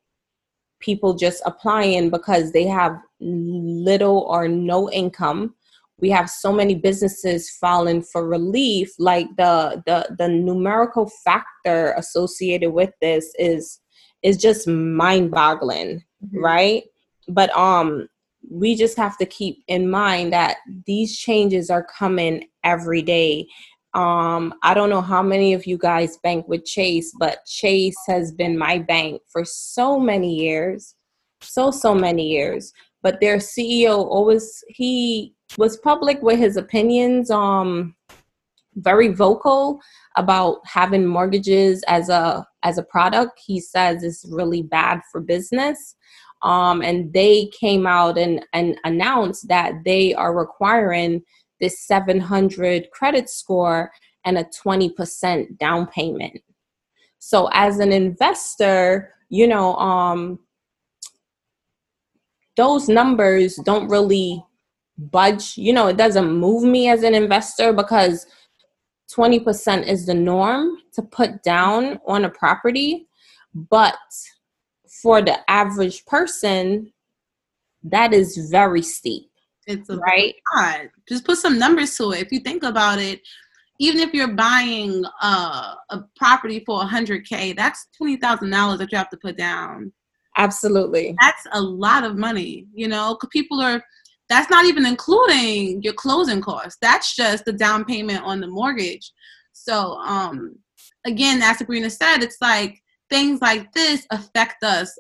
people 0.81 1.15
just 1.15 1.43
applying 1.45 2.11
because 2.11 2.53
they 2.53 2.67
have 2.67 2.99
little 3.21 4.21
or 4.29 4.47
no 4.47 4.91
income 4.91 5.55
we 6.01 6.11
have 6.11 6.29
so 6.29 6.53
many 6.53 6.75
businesses 6.75 7.51
falling 7.51 8.03
for 8.03 8.29
relief 8.29 8.93
like 8.99 9.27
the 9.37 9.83
the 9.87 10.15
the 10.19 10.29
numerical 10.29 11.11
factor 11.25 11.95
associated 11.97 12.71
with 12.71 12.91
this 13.01 13.33
is 13.39 13.81
is 14.23 14.37
just 14.37 14.67
mind 14.67 15.31
boggling 15.31 16.03
mm-hmm. 16.25 16.39
right 16.39 16.85
but 17.29 17.55
um 17.57 18.09
we 18.51 18.75
just 18.75 18.97
have 18.97 19.17
to 19.19 19.27
keep 19.27 19.63
in 19.69 19.91
mind 19.91 20.33
that 20.33 20.57
these 20.87 21.19
changes 21.19 21.71
are 21.71 21.87
coming 21.99 22.49
every 22.63 23.03
day. 23.03 23.47
Um 23.95 24.55
i 24.63 24.75
don't 24.75 24.91
know 24.91 25.01
how 25.01 25.23
many 25.23 25.55
of 25.55 25.67
you 25.67 25.79
guys 25.79 26.19
bank 26.25 26.49
with 26.49 26.65
chase 26.65 27.15
but 27.19 27.45
chase 27.47 28.01
has 28.09 28.33
been 28.33 28.59
my 28.59 28.79
bank 28.79 29.23
for 29.33 29.45
so 29.45 30.01
many 30.01 30.35
years 30.35 30.97
so 31.45 31.71
so 31.71 31.95
many 31.95 32.29
years. 32.29 32.73
But 33.03 33.21
their 33.21 33.37
ceo 33.37 33.99
always 33.99 34.65
he 34.69 35.35
was 35.59 35.77
public 35.79 36.23
with 36.23 36.39
his 36.39 36.57
opinions 36.57 37.31
um 37.31 37.95
very 38.77 39.09
vocal 39.09 39.79
about 40.17 40.59
having 40.65 41.07
mortgages 41.07 41.85
as 41.87 42.09
a 42.09 42.47
as 42.63 42.79
a 42.79 42.83
product. 42.83 43.39
He 43.45 43.61
says 43.61 44.03
it's 44.03 44.27
really 44.31 44.63
bad 44.63 45.01
for 45.13 45.21
business 45.21 45.95
um, 46.45 46.83
and 46.83 47.13
they 47.13 47.51
came 47.59 47.87
out 47.87 48.17
and, 48.17 48.45
and 48.53 48.79
announced 48.85 49.49
that 49.49 49.73
they 49.85 50.15
are 50.15 50.37
requiring 50.37 51.23
this 51.61 51.81
700 51.87 52.91
credit 52.93 53.29
score 53.29 53.91
and 54.25 54.39
a 54.39 54.45
20% 54.45 55.59
down 55.59 55.87
payment 55.89 56.41
so 57.19 57.49
as 57.53 57.79
an 57.79 57.93
investor 57.93 59.15
you 59.29 59.49
know 59.49 59.75
um, 59.77 60.39
those 62.57 62.89
numbers 62.89 63.57
don't 63.65 63.89
really 63.89 64.45
budge. 64.99 65.57
You 65.57 65.73
know, 65.73 65.89
it 65.89 65.97
doesn't 65.97 66.31
move 66.31 66.65
me 66.65 66.89
as 66.89 67.03
an 67.03 67.15
investor 67.15 67.73
because 67.73 68.27
20% 69.13 69.87
is 69.87 70.07
the 70.07 70.15
norm 70.15 70.79
to 70.95 71.03
put 71.03 71.43
down 71.43 71.99
on 72.07 72.25
a 72.25 72.31
property. 72.31 73.09
But 73.55 73.97
for 75.05 75.21
the 75.21 75.39
average 75.51 76.05
person, 76.07 76.91
that 77.83 78.15
is 78.15 78.49
very 78.51 78.81
steep. 78.81 79.31
It's 79.67 79.91
a 79.91 79.99
right. 79.99 80.35
Lot. 80.57 80.87
Just 81.07 81.27
put 81.27 81.37
some 81.37 81.59
numbers 81.59 81.95
to 81.99 82.13
it. 82.13 82.23
If 82.23 82.33
you 82.33 82.41
think 82.41 82.63
about 82.63 82.99
it, 82.99 83.21
even 83.79 84.01
if 84.01 84.15
you're 84.15 84.35
buying 84.35 85.05
uh, 85.23 85.75
a 85.91 86.01
property 86.17 86.63
for 86.65 86.81
100k, 86.81 87.55
that's 87.55 87.87
twenty 87.97 88.17
thousand 88.17 88.49
dollars 88.51 88.79
that 88.79 88.91
you 88.91 88.99
have 88.99 89.11
to 89.11 89.19
put 89.19 89.37
down. 89.37 89.93
Absolutely, 90.39 91.15
that's 91.21 91.47
a 91.53 91.61
lot 91.61 92.03
of 92.05 92.17
money. 92.17 92.67
You 92.75 92.89
know, 92.89 93.19
people 93.31 93.61
are 93.61 93.85
that's 94.31 94.51
not 94.51 94.65
even 94.65 94.87
including 94.87 95.83
your 95.83 95.93
closing 95.93 96.41
costs. 96.41 96.79
That's 96.81 97.15
just 97.15 97.45
the 97.45 97.53
down 97.53 97.85
payment 97.85 98.23
on 98.25 98.41
the 98.41 98.47
mortgage. 98.47 99.13
So, 99.53 99.99
um, 99.99 100.57
again, 101.05 101.43
as 101.43 101.59
Sabrina 101.59 101.91
said, 101.91 102.23
it's 102.23 102.39
like 102.41 102.81
things 103.15 103.41
like 103.41 103.73
this 103.73 104.05
affect 104.11 104.65
us 104.65 104.99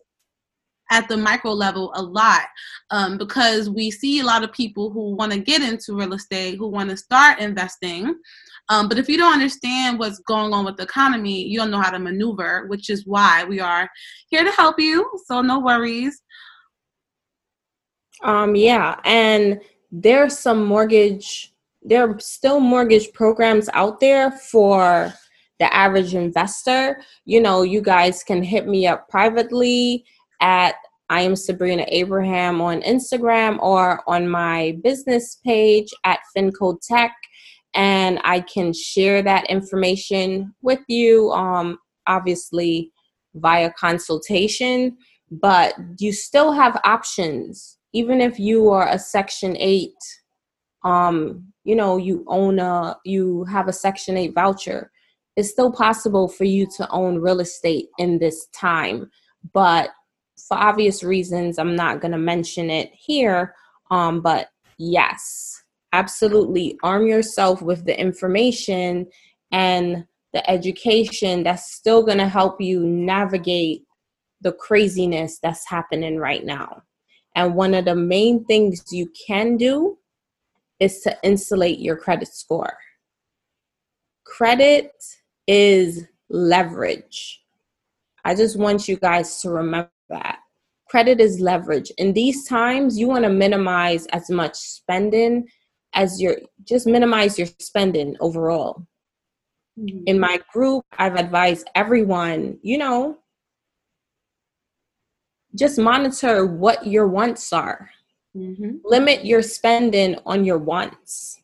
at 0.93 1.09
the 1.09 1.17
micro 1.17 1.51
level 1.51 1.91
a 1.97 2.03
lot 2.03 2.43
um, 2.91 3.19
because 3.19 3.69
we 3.69 3.91
see 3.91 4.21
a 4.21 4.25
lot 4.25 4.45
of 4.45 4.53
people 4.53 4.89
who 4.89 5.17
want 5.17 5.33
to 5.33 5.39
get 5.41 5.63
into 5.63 5.97
real 5.97 6.13
estate, 6.13 6.57
who 6.57 6.69
want 6.69 6.89
to 6.89 6.97
start 6.97 7.41
investing. 7.41 8.15
Um, 8.69 8.89
but 8.89 8.99
if 8.99 9.09
you 9.09 9.17
don't 9.17 9.33
understand 9.33 9.99
what's 9.99 10.21
going 10.21 10.53
on 10.53 10.65
with 10.65 10.77
the 10.77 10.85
economy, 10.85 11.43
you 11.43 11.59
don't 11.59 11.73
know 11.73 11.81
how 11.81 11.91
to 11.91 11.99
maneuver, 11.99 12.69
which 12.69 12.89
is 12.89 13.05
why 13.05 13.43
we 13.43 13.59
are 13.59 13.91
here 14.29 14.45
to 14.45 14.53
help 14.53 14.79
you. 14.79 15.11
So, 15.25 15.41
no 15.43 15.59
worries. 15.59 16.23
Um, 18.23 18.55
yeah, 18.55 19.01
and 19.05 19.61
there's 19.91 20.39
some 20.39 20.65
mortgage, 20.65 21.53
there 21.83 22.09
are 22.09 22.19
still 22.21 22.61
mortgage 22.61 23.13
programs 23.13 23.69
out 23.73 23.99
there 23.99 24.31
for 24.31 25.13
the 25.59 25.73
average 25.75 26.15
investor. 26.15 27.01
You 27.25 27.41
know, 27.41 27.63
you 27.63 27.81
guys 27.81 28.23
can 28.23 28.43
hit 28.43 28.67
me 28.67 28.87
up 28.87 29.09
privately 29.09 30.05
at 30.41 30.75
I 31.11 31.21
am 31.21 31.37
Sabrina 31.37 31.85
Abraham 31.89 32.61
on 32.61 32.81
Instagram 32.83 33.59
or 33.61 34.03
on 34.09 34.29
my 34.29 34.79
business 34.83 35.39
page 35.45 35.89
at 36.05 36.21
Finco 36.37 36.79
Tech, 36.81 37.13
and 37.75 38.21
I 38.25 38.41
can 38.41 38.73
share 38.73 39.23
that 39.23 39.47
information 39.51 40.55
with 40.63 40.81
you. 40.89 41.31
Um, 41.31 41.79
obviously 42.07 42.91
via 43.35 43.71
consultation, 43.79 44.97
but 45.31 45.75
you 45.99 46.13
still 46.13 46.53
have 46.53 46.81
options 46.85 47.79
even 47.95 48.21
if 48.21 48.39
you 48.39 48.71
are 48.71 48.89
a 48.89 48.99
section 48.99 49.57
8 49.59 49.91
um 50.85 51.45
you 51.65 51.75
know 51.75 51.97
you 51.97 52.25
own 52.29 52.59
a 52.59 52.97
you 53.05 53.45
have 53.45 53.69
a 53.69 53.73
section 53.73 54.17
8 54.17 54.35
voucher 54.35 54.91
it's 55.37 55.51
still 55.51 55.73
possible 55.73 56.29
for 56.29 56.45
you 56.45 56.67
to 56.77 56.89
own 56.91 57.19
real 57.19 57.41
estate 57.41 57.89
in 57.99 58.19
this 58.19 58.47
time 58.47 59.11
but 59.53 59.91
for 60.49 60.57
obvious 60.57 61.03
reasons 61.03 61.59
i'm 61.59 61.77
not 61.77 62.01
going 62.01 62.13
to 62.13 62.19
mention 62.19 62.71
it 62.71 62.91
here 62.95 63.55
um 63.91 64.21
but 64.21 64.49
yes 64.79 65.63
absolutely 65.93 66.77
arm 66.83 67.07
yourself 67.07 67.63
with 67.63 67.85
the 67.85 67.99
information 67.99 69.07
and 69.53 70.05
the 70.33 70.51
education 70.51 71.45
that's 71.45 71.73
still 71.73 72.05
going 72.05 72.19
to 72.19 72.29
help 72.29 72.61
you 72.61 72.81
navigate 72.81 73.85
the 74.41 74.53
craziness 74.53 75.39
that's 75.41 75.69
happening 75.69 76.19
right 76.19 76.45
now 76.45 76.83
and 77.35 77.55
one 77.55 77.75
of 77.75 77.85
the 77.85 77.95
main 77.95 78.45
things 78.45 78.85
you 78.93 79.11
can 79.27 79.57
do 79.57 79.99
is 80.81 81.01
to 81.01 81.17
insulate 81.23 81.79
your 81.79 81.97
credit 81.97 82.29
score. 82.29 82.77
Credit 84.25 84.93
is 85.47 86.05
leverage. 86.29 87.43
I 88.25 88.35
just 88.35 88.59
want 88.59 88.89
you 88.89 88.97
guys 88.97 89.41
to 89.43 89.51
remember 89.51 89.91
that. 90.09 90.39
Credit 90.89 91.21
is 91.21 91.41
leverage. 91.41 91.91
In 91.99 92.13
these 92.13 92.47
times, 92.47 92.99
you 92.99 93.09
want 93.09 93.25
to 93.25 93.31
minimize 93.31 94.07
as 94.07 94.31
much 94.31 94.55
spending 94.55 95.49
as 95.95 96.21
your 96.21 96.37
just 96.65 96.87
minimize 96.87 97.39
your 97.39 97.49
spending 97.59 98.17
overall. 98.21 98.87
Mm-hmm. 99.79 100.05
In 100.07 100.19
my 100.21 100.41
group, 100.53 100.85
I've 100.99 101.17
advised 101.17 101.69
everyone, 101.75 102.59
you 102.63 102.79
know, 102.79 103.19
just 105.55 105.79
monitor 105.79 106.47
what 106.47 106.87
your 106.87 107.09
wants 107.09 107.53
are. 107.53 107.91
Mm-hmm. 108.37 108.77
Limit 108.85 109.25
your 109.25 109.43
spending 109.43 110.17
on 110.27 110.45
your 110.45 110.59
wants 110.59 111.41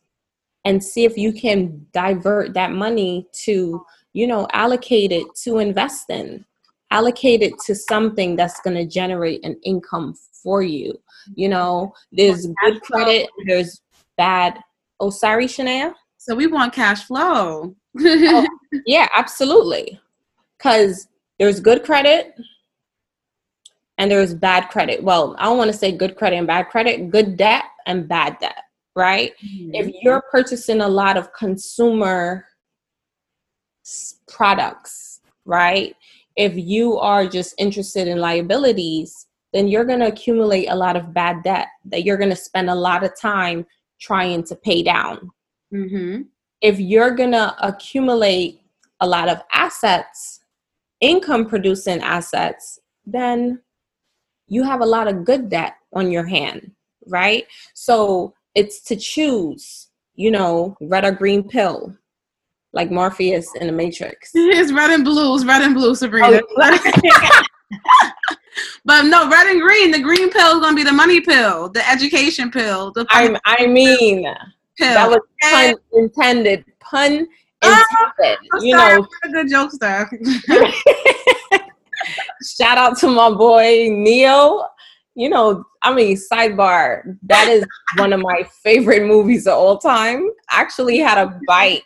and 0.65 0.83
see 0.83 1.05
if 1.05 1.17
you 1.17 1.31
can 1.33 1.85
divert 1.91 2.53
that 2.53 2.71
money 2.71 3.27
to, 3.43 3.83
you 4.13 4.27
know, 4.27 4.47
allocate 4.53 5.11
it 5.11 5.27
to 5.43 5.57
invest 5.57 6.09
in, 6.09 6.45
allocate 6.91 7.41
it 7.41 7.53
to 7.65 7.75
something 7.75 8.35
that's 8.35 8.59
going 8.61 8.75
to 8.75 8.85
generate 8.85 9.43
an 9.43 9.59
income 9.63 10.13
for 10.43 10.61
you. 10.61 10.93
You 11.35 11.49
know, 11.49 11.93
there's 12.11 12.47
good 12.63 12.81
credit, 12.81 13.29
there's 13.47 13.81
bad. 14.17 14.59
Oh, 14.99 15.09
sorry, 15.09 15.45
Sheneya. 15.45 15.93
So 16.17 16.35
we 16.35 16.47
want 16.47 16.73
cash 16.73 17.03
flow. 17.03 17.75
oh, 17.99 18.47
yeah, 18.85 19.07
absolutely. 19.15 19.99
Because 20.57 21.07
there's 21.39 21.59
good 21.59 21.83
credit, 21.83 22.35
and 24.01 24.09
there's 24.09 24.33
bad 24.33 24.69
credit. 24.69 25.03
Well, 25.03 25.35
I 25.37 25.45
don't 25.45 25.59
want 25.59 25.71
to 25.71 25.77
say 25.77 25.91
good 25.91 26.15
credit 26.15 26.37
and 26.37 26.47
bad 26.47 26.69
credit, 26.69 27.11
good 27.11 27.37
debt 27.37 27.65
and 27.85 28.07
bad 28.07 28.37
debt, 28.39 28.63
right? 28.95 29.33
Mm-hmm. 29.43 29.75
If 29.75 29.95
you're 30.01 30.23
purchasing 30.31 30.81
a 30.81 30.87
lot 30.87 31.17
of 31.17 31.33
consumer 31.33 32.45
products, 34.27 35.21
right? 35.45 35.95
If 36.35 36.53
you 36.55 36.97
are 36.97 37.27
just 37.27 37.55
interested 37.57 38.07
in 38.07 38.19
liabilities, 38.19 39.27
then 39.53 39.67
you're 39.67 39.85
going 39.85 39.99
to 39.99 40.07
accumulate 40.07 40.67
a 40.67 40.75
lot 40.75 40.95
of 40.95 41.13
bad 41.13 41.43
debt 41.43 41.67
that 41.85 42.03
you're 42.03 42.17
going 42.17 42.29
to 42.29 42.35
spend 42.35 42.69
a 42.69 42.75
lot 42.75 43.03
of 43.03 43.19
time 43.19 43.65
trying 43.99 44.43
to 44.43 44.55
pay 44.55 44.81
down. 44.81 45.29
Mm-hmm. 45.73 46.23
If 46.61 46.79
you're 46.79 47.11
going 47.11 47.31
to 47.31 47.55
accumulate 47.65 48.61
a 48.99 49.07
lot 49.07 49.29
of 49.29 49.41
assets, 49.51 50.41
income 50.99 51.47
producing 51.47 52.01
assets, 52.01 52.79
then 53.05 53.61
you 54.47 54.63
have 54.63 54.81
a 54.81 54.85
lot 54.85 55.07
of 55.07 55.25
good 55.25 55.49
debt 55.49 55.75
on 55.93 56.11
your 56.11 56.25
hand, 56.25 56.71
right? 57.07 57.45
So 57.73 58.33
it's 58.55 58.81
to 58.81 58.95
choose, 58.95 59.87
you 60.15 60.31
know, 60.31 60.75
red 60.81 61.05
or 61.05 61.11
green 61.11 61.47
pill, 61.47 61.95
like 62.73 62.91
Morpheus 62.91 63.53
in 63.55 63.67
the 63.67 63.73
Matrix. 63.73 64.31
It's 64.33 64.71
red 64.73 64.89
and 64.91 65.03
blue. 65.03 65.35
It's 65.35 65.45
red 65.45 65.61
and 65.61 65.73
blue, 65.73 65.95
Sabrina. 65.95 66.41
Oh, 66.57 66.79
but 68.85 69.03
no, 69.03 69.29
red 69.29 69.47
and 69.47 69.61
green. 69.61 69.91
The 69.91 69.99
green 70.01 70.29
pill 70.29 70.57
is 70.57 70.61
gonna 70.63 70.75
be 70.75 70.83
the 70.83 70.91
money 70.91 71.21
pill, 71.21 71.69
the 71.69 71.87
education 71.89 72.51
pill, 72.51 72.91
the 72.91 73.05
I, 73.09 73.37
I 73.45 73.67
mean, 73.67 74.23
pill. 74.77 74.93
that 74.93 75.09
was 75.09 75.19
And- 75.43 75.77
pun 75.91 75.99
intended. 76.03 76.65
Pun 76.79 77.27
Oh, 77.63 77.83
intended. 78.19 78.39
I'm 78.53 78.63
you 78.65 78.75
sorry, 78.75 78.97
know, 78.99 79.07
I'm 79.23 79.29
a 79.29 79.33
good 79.33 79.47
jokester. 79.51 80.07
shout 82.57 82.77
out 82.77 82.97
to 82.99 83.07
my 83.07 83.29
boy 83.29 83.87
Neo. 83.91 84.65
You 85.15 85.29
know, 85.29 85.63
I 85.81 85.93
mean, 85.93 86.17
sidebar. 86.17 87.17
That 87.23 87.47
is 87.49 87.65
one 87.97 88.13
of 88.13 88.21
my 88.21 88.43
favorite 88.63 89.05
movies 89.05 89.45
of 89.45 89.53
all 89.53 89.77
time. 89.77 90.29
I 90.49 90.61
actually 90.61 90.99
had 90.99 91.17
a 91.17 91.39
bike. 91.47 91.83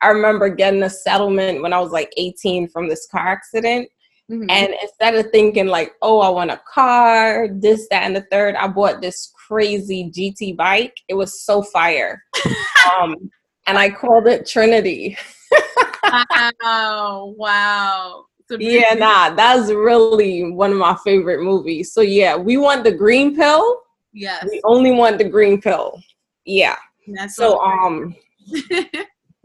I 0.00 0.08
remember 0.08 0.48
getting 0.48 0.82
a 0.82 0.90
settlement 0.90 1.62
when 1.62 1.72
I 1.72 1.80
was 1.80 1.92
like 1.92 2.12
18 2.16 2.68
from 2.68 2.88
this 2.88 3.06
car 3.10 3.28
accident. 3.28 3.88
Mhm. 4.30 4.46
And 4.50 4.74
instead 4.80 5.14
of 5.14 5.30
thinking 5.30 5.66
like, 5.66 5.92
oh, 6.00 6.20
I 6.20 6.30
want 6.30 6.50
a 6.50 6.60
car, 6.72 7.48
this, 7.50 7.86
that, 7.90 8.04
and 8.04 8.16
the 8.16 8.26
third, 8.30 8.54
I 8.54 8.68
bought 8.68 9.02
this 9.02 9.32
crazy 9.46 10.10
GT 10.10 10.56
bike. 10.56 10.96
It 11.08 11.14
was 11.14 11.42
so 11.42 11.62
fire. 11.62 12.22
um, 12.98 13.30
and 13.66 13.78
I 13.78 13.90
called 13.90 14.26
it 14.26 14.46
Trinity. 14.46 15.16
wow, 16.62 17.34
wow. 17.36 18.24
Yeah, 18.60 18.94
nah, 18.94 19.34
that's 19.34 19.70
really 19.70 20.50
one 20.50 20.72
of 20.72 20.78
my 20.78 20.96
favorite 21.04 21.42
movies. 21.42 21.92
So 21.92 22.00
yeah, 22.00 22.36
we 22.36 22.56
want 22.56 22.84
the 22.84 22.92
green 22.92 23.34
pill. 23.36 23.82
Yes. 24.12 24.46
We 24.48 24.60
only 24.64 24.92
want 24.92 25.18
the 25.18 25.28
green 25.28 25.60
pill. 25.60 26.00
Yeah. 26.44 26.76
That's 27.08 27.36
So 27.36 27.60
um 27.60 28.14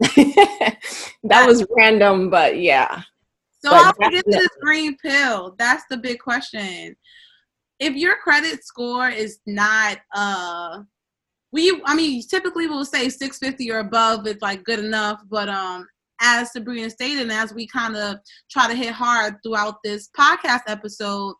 that 0.00 1.44
was 1.46 1.64
random, 1.76 2.30
but 2.30 2.58
yeah. 2.58 3.02
So 3.62 3.70
But 3.70 3.82
how 3.82 4.10
get 4.10 4.24
this 4.26 4.48
green 4.62 4.96
pill? 4.96 5.54
That's 5.58 5.84
the 5.90 5.98
big 5.98 6.18
question. 6.18 6.96
If 7.78 7.94
your 7.94 8.16
credit 8.16 8.64
score 8.64 9.08
is 9.10 9.40
not 9.46 9.98
uh 10.14 10.82
we 11.52 11.80
I 11.84 11.94
mean 11.94 12.22
typically 12.28 12.66
we'll 12.66 12.84
say 12.84 13.08
650 13.08 13.70
or 13.72 13.80
above 13.80 14.26
is 14.26 14.40
like 14.40 14.64
good 14.64 14.78
enough, 14.78 15.20
but 15.28 15.48
um 15.48 15.86
as 16.20 16.52
Sabrina 16.52 16.90
stated 16.90 17.22
and 17.22 17.32
as 17.32 17.52
we 17.52 17.66
kind 17.66 17.96
of 17.96 18.18
try 18.50 18.68
to 18.68 18.74
hit 18.74 18.92
hard 18.92 19.36
throughout 19.42 19.76
this 19.82 20.08
podcast 20.16 20.62
episode, 20.66 21.34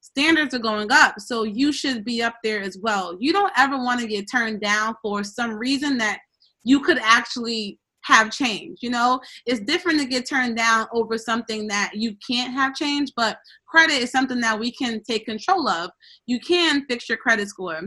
standards 0.00 0.54
are 0.54 0.60
going 0.60 0.88
up. 0.90 1.18
So 1.18 1.42
you 1.42 1.72
should 1.72 2.04
be 2.04 2.22
up 2.22 2.36
there 2.42 2.60
as 2.60 2.78
well. 2.80 3.16
You 3.18 3.32
don't 3.32 3.52
ever 3.56 3.76
want 3.76 4.00
to 4.00 4.06
get 4.06 4.30
turned 4.30 4.60
down 4.60 4.94
for 5.02 5.24
some 5.24 5.54
reason 5.54 5.98
that 5.98 6.20
you 6.64 6.80
could 6.80 6.98
actually 6.98 7.78
have 8.02 8.30
changed. 8.30 8.82
you 8.82 8.90
know? 8.90 9.20
it's 9.46 9.60
different 9.60 9.98
to 10.00 10.06
get 10.06 10.28
turned 10.28 10.56
down 10.56 10.86
over 10.92 11.18
something 11.18 11.66
that 11.66 11.90
you 11.94 12.16
can't 12.26 12.52
have 12.52 12.74
changed, 12.74 13.12
but 13.16 13.38
credit 13.68 14.00
is 14.00 14.12
something 14.12 14.40
that 14.40 14.58
we 14.58 14.70
can 14.70 15.02
take 15.02 15.26
control 15.26 15.68
of. 15.68 15.90
You 16.26 16.38
can 16.38 16.86
fix 16.88 17.08
your 17.08 17.18
credit 17.18 17.48
score. 17.48 17.80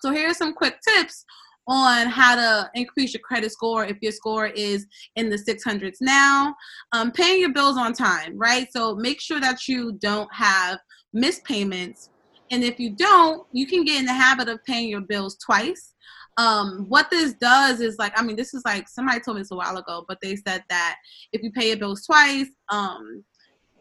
So 0.00 0.10
here 0.10 0.28
are 0.28 0.34
some 0.34 0.52
quick 0.52 0.76
tips 0.86 1.24
on 1.68 2.06
how 2.06 2.34
to 2.34 2.70
increase 2.74 3.12
your 3.12 3.22
credit 3.22 3.50
score 3.52 3.84
if 3.84 3.96
your 4.00 4.12
score 4.12 4.46
is 4.46 4.86
in 5.16 5.28
the 5.30 5.36
600s 5.36 5.96
now. 6.00 6.54
Um, 6.92 7.10
paying 7.10 7.40
your 7.40 7.52
bills 7.52 7.76
on 7.76 7.92
time, 7.92 8.36
right? 8.36 8.68
So 8.72 8.94
make 8.94 9.20
sure 9.20 9.40
that 9.40 9.66
you 9.68 9.92
don't 10.00 10.32
have 10.32 10.78
missed 11.12 11.44
payments. 11.44 12.10
And 12.50 12.62
if 12.62 12.78
you 12.78 12.94
don't, 12.94 13.46
you 13.52 13.66
can 13.66 13.84
get 13.84 13.98
in 13.98 14.06
the 14.06 14.14
habit 14.14 14.48
of 14.48 14.62
paying 14.64 14.88
your 14.88 15.00
bills 15.00 15.36
twice 15.44 15.94
um 16.38 16.84
what 16.88 17.08
this 17.10 17.34
does 17.34 17.80
is 17.80 17.96
like 17.98 18.12
i 18.16 18.22
mean 18.22 18.36
this 18.36 18.52
is 18.52 18.62
like 18.64 18.88
somebody 18.88 19.18
told 19.20 19.36
me 19.36 19.40
this 19.40 19.50
a 19.50 19.56
while 19.56 19.76
ago 19.78 20.04
but 20.06 20.18
they 20.22 20.36
said 20.36 20.62
that 20.68 20.96
if 21.32 21.42
you 21.42 21.50
pay 21.52 21.68
your 21.68 21.78
bills 21.78 22.04
twice 22.04 22.48
um 22.70 23.24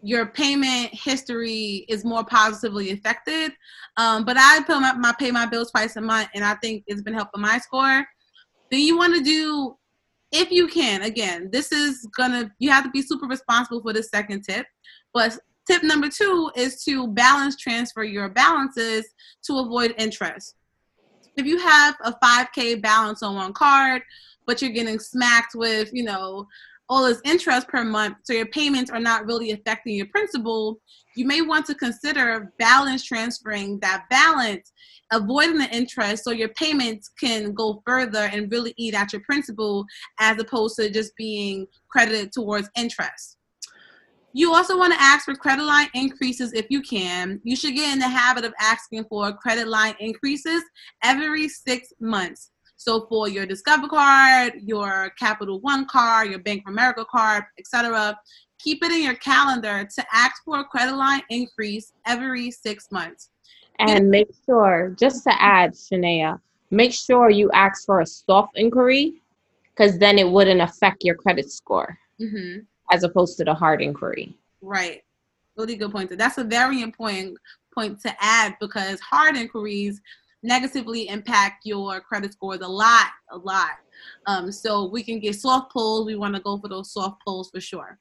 your 0.01 0.27
payment 0.27 0.89
history 0.93 1.85
is 1.89 2.05
more 2.05 2.23
positively 2.23 2.91
affected. 2.91 3.51
Um 3.97 4.25
but 4.25 4.37
i 4.37 4.61
pay 4.67 4.79
my, 4.79 4.93
my 4.93 5.13
pay 5.17 5.31
my 5.31 5.45
bills 5.45 5.71
twice 5.71 5.95
a 5.95 6.01
month 6.01 6.29
and 6.35 6.43
i 6.43 6.55
think 6.55 6.83
it's 6.87 7.01
been 7.01 7.13
helping 7.13 7.41
my 7.41 7.57
score. 7.57 8.05
Then 8.71 8.81
you 8.81 8.97
want 8.97 9.15
to 9.15 9.23
do 9.23 9.77
if 10.31 10.51
you 10.51 10.67
can 10.67 11.03
again 11.03 11.49
this 11.51 11.71
is 11.71 12.07
gonna 12.17 12.51
you 12.59 12.69
have 12.69 12.83
to 12.83 12.89
be 12.89 13.01
super 13.01 13.27
responsible 13.27 13.81
for 13.81 13.93
the 13.93 14.03
second 14.03 14.43
tip 14.43 14.65
but 15.13 15.37
tip 15.65 15.83
number 15.83 16.09
two 16.09 16.51
is 16.55 16.83
to 16.83 17.07
balance 17.07 17.55
transfer 17.55 18.03
your 18.03 18.29
balances 18.29 19.05
to 19.43 19.57
avoid 19.59 19.95
interest. 19.97 20.55
If 21.37 21.45
you 21.45 21.57
have 21.57 21.95
a 22.03 22.13
5k 22.23 22.81
balance 22.81 23.23
on 23.23 23.35
one 23.35 23.53
card 23.53 24.01
but 24.45 24.61
you're 24.61 24.71
getting 24.71 24.99
smacked 24.99 25.55
with 25.55 25.89
you 25.93 26.03
know 26.03 26.45
all 26.89 27.05
this 27.05 27.21
interest 27.25 27.67
per 27.67 27.83
month 27.83 28.17
so 28.23 28.33
your 28.33 28.45
payments 28.47 28.91
are 28.91 28.99
not 28.99 29.25
really 29.25 29.51
affecting 29.51 29.95
your 29.95 30.05
principal 30.07 30.79
you 31.15 31.25
may 31.25 31.41
want 31.41 31.65
to 31.65 31.75
consider 31.75 32.51
balance 32.59 33.03
transferring 33.03 33.79
that 33.79 34.05
balance 34.09 34.71
avoiding 35.11 35.57
the 35.57 35.69
interest 35.75 36.23
so 36.23 36.31
your 36.31 36.49
payments 36.49 37.09
can 37.19 37.53
go 37.53 37.81
further 37.85 38.29
and 38.31 38.51
really 38.51 38.73
eat 38.77 38.93
at 38.93 39.13
your 39.13 39.21
principal 39.21 39.85
as 40.19 40.39
opposed 40.39 40.75
to 40.75 40.89
just 40.89 41.15
being 41.15 41.65
credited 41.89 42.31
towards 42.31 42.69
interest 42.75 43.37
you 44.37 44.53
also 44.53 44.77
want 44.77 44.91
to 44.91 45.01
ask 45.01 45.23
for 45.23 45.33
credit 45.33 45.63
line 45.63 45.87
increases 45.93 46.51
if 46.51 46.65
you 46.69 46.81
can. 46.81 47.39
You 47.45 47.55
should 47.55 47.73
get 47.73 47.93
in 47.93 47.99
the 47.99 48.09
habit 48.09 48.43
of 48.43 48.53
asking 48.59 49.05
for 49.05 49.31
credit 49.31 49.69
line 49.69 49.95
increases 50.01 50.61
every 51.01 51.47
six 51.47 51.93
months. 52.01 52.51
So 52.77 53.05
for 53.07 53.27
your 53.27 53.45
Discover 53.45 53.87
card, 53.87 54.53
your 54.61 55.11
Capital 55.17 55.59
One 55.61 55.85
card, 55.87 56.29
your 56.29 56.39
Bank 56.39 56.63
of 56.67 56.73
America 56.73 57.05
card, 57.09 57.43
etc., 57.57 58.17
keep 58.59 58.83
it 58.83 58.91
in 58.91 59.03
your 59.03 59.15
calendar 59.15 59.87
to 59.95 60.05
ask 60.11 60.43
for 60.43 60.59
a 60.59 60.63
credit 60.63 60.95
line 60.95 61.21
increase 61.29 61.93
every 62.05 62.51
six 62.51 62.91
months. 62.91 63.29
And 63.79 64.09
make 64.09 64.29
sure, 64.45 64.95
just 64.97 65.23
to 65.23 65.41
add, 65.41 65.73
Sheneya, 65.73 66.39
make 66.71 66.93
sure 66.93 67.29
you 67.29 67.51
ask 67.51 67.85
for 67.85 68.01
a 68.01 68.05
soft 68.05 68.57
inquiry 68.57 69.21
because 69.69 69.97
then 69.97 70.17
it 70.17 70.29
wouldn't 70.29 70.61
affect 70.61 71.03
your 71.03 71.15
credit 71.15 71.51
score 71.51 71.97
Mm-hmm. 72.21 72.59
as 72.91 73.03
opposed 73.03 73.37
to 73.37 73.43
the 73.43 73.53
hard 73.53 73.81
inquiry. 73.81 74.33
Right. 74.61 75.03
Really 75.57 75.75
good 75.75 75.91
point. 75.91 76.17
That's 76.17 76.37
a 76.37 76.45
very 76.45 76.81
important 76.81 77.37
point 77.73 77.99
to 78.03 78.15
add 78.21 78.55
because 78.61 79.01
hard 79.01 79.35
inquiries 79.35 80.01
negatively 80.45 81.07
impact 81.09 81.65
your 81.65 81.99
credit 81.99 82.33
scores 82.33 82.61
a 82.61 82.67
lot, 82.67 83.07
a 83.31 83.37
lot. 83.37 83.71
Um, 84.27 84.51
so 84.51 84.89
we 84.89 85.03
can 85.03 85.19
get 85.19 85.35
soft 85.35 85.71
pulls. 85.71 86.05
We 86.05 86.15
want 86.15 86.35
to 86.35 86.41
go 86.41 86.57
for 86.57 86.67
those 86.67 86.91
soft 86.91 87.21
pulls 87.25 87.49
for 87.49 87.59
sure. 87.59 87.99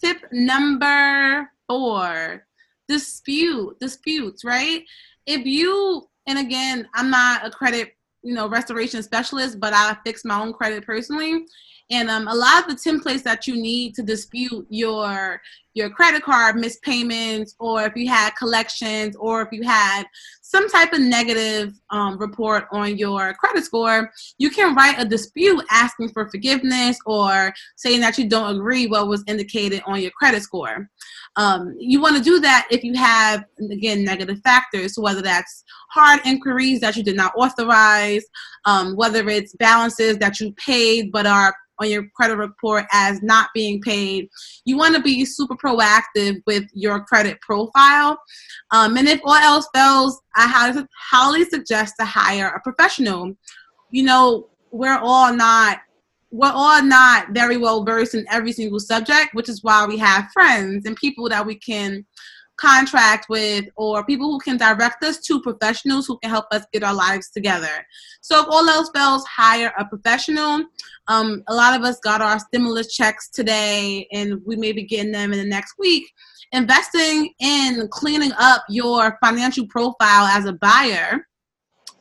Tip 0.00 0.18
number 0.32 1.48
four 1.68 2.46
dispute 2.88 3.78
disputes 3.80 4.44
right 4.44 4.84
if 5.26 5.46
you 5.46 6.06
and 6.26 6.38
again 6.38 6.86
i'm 6.94 7.08
not 7.08 7.46
a 7.46 7.50
credit 7.50 7.96
you 8.22 8.34
know 8.34 8.48
restoration 8.48 9.02
specialist 9.02 9.60
but 9.60 9.72
i 9.72 9.96
fix 10.04 10.24
my 10.24 10.40
own 10.40 10.52
credit 10.52 10.84
personally 10.84 11.46
and 11.90 12.10
um, 12.10 12.26
a 12.28 12.34
lot 12.34 12.64
of 12.64 12.70
the 12.70 12.90
templates 12.90 13.22
that 13.22 13.46
you 13.46 13.54
need 13.54 13.94
to 13.94 14.02
dispute 14.02 14.66
your 14.70 15.40
your 15.74 15.90
credit 15.90 16.22
card 16.22 16.56
missed 16.56 16.82
payments 16.82 17.54
or 17.58 17.82
if 17.82 17.94
you 17.96 18.08
had 18.08 18.30
collections 18.36 19.16
or 19.16 19.42
if 19.42 19.48
you 19.52 19.62
had 19.62 20.04
some 20.42 20.68
type 20.68 20.92
of 20.92 21.00
negative 21.00 21.72
um, 21.90 22.18
report 22.18 22.66
on 22.72 22.96
your 22.96 23.34
credit 23.34 23.64
score 23.64 24.10
you 24.38 24.50
can 24.50 24.74
write 24.74 24.96
a 24.98 25.04
dispute 25.04 25.64
asking 25.70 26.08
for 26.10 26.28
forgiveness 26.28 26.98
or 27.06 27.52
saying 27.76 28.00
that 28.00 28.18
you 28.18 28.28
don't 28.28 28.56
agree 28.56 28.86
what 28.86 29.08
was 29.08 29.24
indicated 29.26 29.82
on 29.86 30.00
your 30.00 30.10
credit 30.12 30.42
score 30.42 30.88
um, 31.36 31.74
you 31.78 32.00
want 32.00 32.16
to 32.16 32.22
do 32.22 32.38
that 32.40 32.66
if 32.70 32.84
you 32.84 32.94
have 32.94 33.44
again 33.70 34.04
negative 34.04 34.38
factors 34.44 34.94
whether 34.98 35.22
that's 35.22 35.64
hard 35.90 36.20
inquiries 36.26 36.80
that 36.80 36.96
you 36.96 37.02
did 37.02 37.16
not 37.16 37.32
authorize 37.36 38.24
um, 38.64 38.94
whether 38.96 39.28
it's 39.28 39.54
balances 39.56 40.18
that 40.18 40.38
you 40.40 40.52
paid 40.52 41.10
but 41.10 41.26
are 41.26 41.54
on 41.82 41.90
your 41.90 42.04
credit 42.14 42.36
report 42.36 42.86
as 42.92 43.22
not 43.22 43.50
being 43.54 43.80
paid. 43.80 44.28
You 44.64 44.76
want 44.76 44.94
to 44.94 45.02
be 45.02 45.24
super 45.24 45.56
proactive 45.64 46.42
with 46.46 46.64
your 46.74 47.04
credit 47.04 47.40
profile. 47.40 48.18
Um, 48.70 48.96
and 48.96 49.08
if 49.08 49.20
all 49.24 49.34
else 49.34 49.68
fails, 49.74 50.20
I 50.36 50.86
highly, 51.10 51.44
suggest 51.44 51.94
to 52.00 52.06
hire 52.06 52.48
a 52.48 52.60
professional. 52.60 53.34
You 53.90 54.04
know, 54.04 54.48
we're 54.70 54.98
all 54.98 55.34
not 55.34 55.80
we're 56.30 56.50
all 56.50 56.82
not 56.82 57.28
very 57.32 57.58
well 57.58 57.84
versed 57.84 58.14
in 58.14 58.24
every 58.30 58.52
single 58.52 58.80
subject, 58.80 59.34
which 59.34 59.50
is 59.50 59.62
why 59.62 59.84
we 59.84 59.98
have 59.98 60.30
friends 60.32 60.86
and 60.86 60.96
people 60.96 61.28
that 61.28 61.44
we 61.44 61.56
can 61.56 62.06
contract 62.56 63.26
with 63.28 63.64
or 63.76 64.04
people 64.04 64.30
who 64.30 64.38
can 64.38 64.56
direct 64.56 65.02
us 65.02 65.18
to 65.20 65.40
professionals 65.40 66.06
who 66.06 66.18
can 66.18 66.30
help 66.30 66.46
us 66.52 66.64
get 66.72 66.82
our 66.82 66.94
lives 66.94 67.30
together. 67.30 67.86
So 68.20 68.40
if 68.42 68.46
all 68.48 68.68
else 68.68 68.90
fails, 68.94 69.24
hire 69.26 69.72
a 69.78 69.84
professional. 69.84 70.64
Um, 71.08 71.42
a 71.48 71.54
lot 71.54 71.78
of 71.78 71.84
us 71.84 71.98
got 72.00 72.20
our 72.20 72.38
stimulus 72.38 72.94
checks 72.94 73.28
today 73.28 74.06
and 74.12 74.40
we 74.46 74.56
may 74.56 74.72
be 74.72 74.84
getting 74.84 75.12
them 75.12 75.32
in 75.32 75.38
the 75.38 75.44
next 75.44 75.74
week. 75.78 76.12
investing 76.52 77.32
in 77.40 77.88
cleaning 77.90 78.32
up 78.38 78.62
your 78.68 79.18
financial 79.24 79.66
profile 79.66 80.26
as 80.26 80.44
a 80.44 80.52
buyer, 80.52 81.26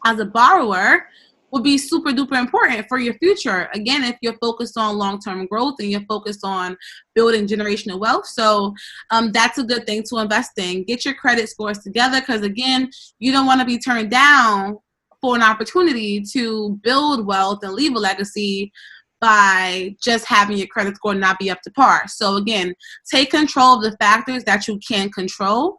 as 0.05 0.19
a 0.19 0.25
borrower, 0.25 1.05
would 1.51 1.63
be 1.63 1.77
super 1.77 2.11
duper 2.11 2.37
important 2.37 2.85
for 2.87 2.97
your 2.97 3.13
future. 3.15 3.69
Again, 3.73 4.03
if 4.03 4.15
you're 4.21 4.37
focused 4.37 4.77
on 4.77 4.97
long 4.97 5.19
term 5.19 5.45
growth 5.47 5.75
and 5.79 5.91
you're 5.91 6.05
focused 6.07 6.41
on 6.43 6.77
building 7.13 7.47
generational 7.47 7.99
wealth. 7.99 8.25
So 8.25 8.73
um, 9.11 9.31
that's 9.31 9.57
a 9.57 9.63
good 9.63 9.85
thing 9.85 10.03
to 10.09 10.19
invest 10.19 10.51
in. 10.57 10.83
Get 10.83 11.05
your 11.05 11.13
credit 11.13 11.49
scores 11.49 11.79
together 11.79 12.19
because, 12.21 12.41
again, 12.41 12.89
you 13.19 13.31
don't 13.31 13.45
want 13.45 13.59
to 13.59 13.65
be 13.65 13.77
turned 13.77 14.11
down 14.11 14.77
for 15.21 15.35
an 15.35 15.43
opportunity 15.43 16.21
to 16.33 16.79
build 16.83 17.27
wealth 17.27 17.59
and 17.63 17.73
leave 17.73 17.95
a 17.95 17.99
legacy 17.99 18.71
by 19.19 19.95
just 20.03 20.25
having 20.25 20.57
your 20.57 20.67
credit 20.67 20.95
score 20.95 21.13
not 21.13 21.37
be 21.37 21.51
up 21.51 21.61
to 21.61 21.71
par. 21.71 22.07
So 22.07 22.37
again, 22.37 22.73
take 23.09 23.29
control 23.29 23.75
of 23.75 23.83
the 23.83 23.95
factors 23.97 24.43
that 24.45 24.67
you 24.67 24.79
can 24.79 25.11
control 25.11 25.77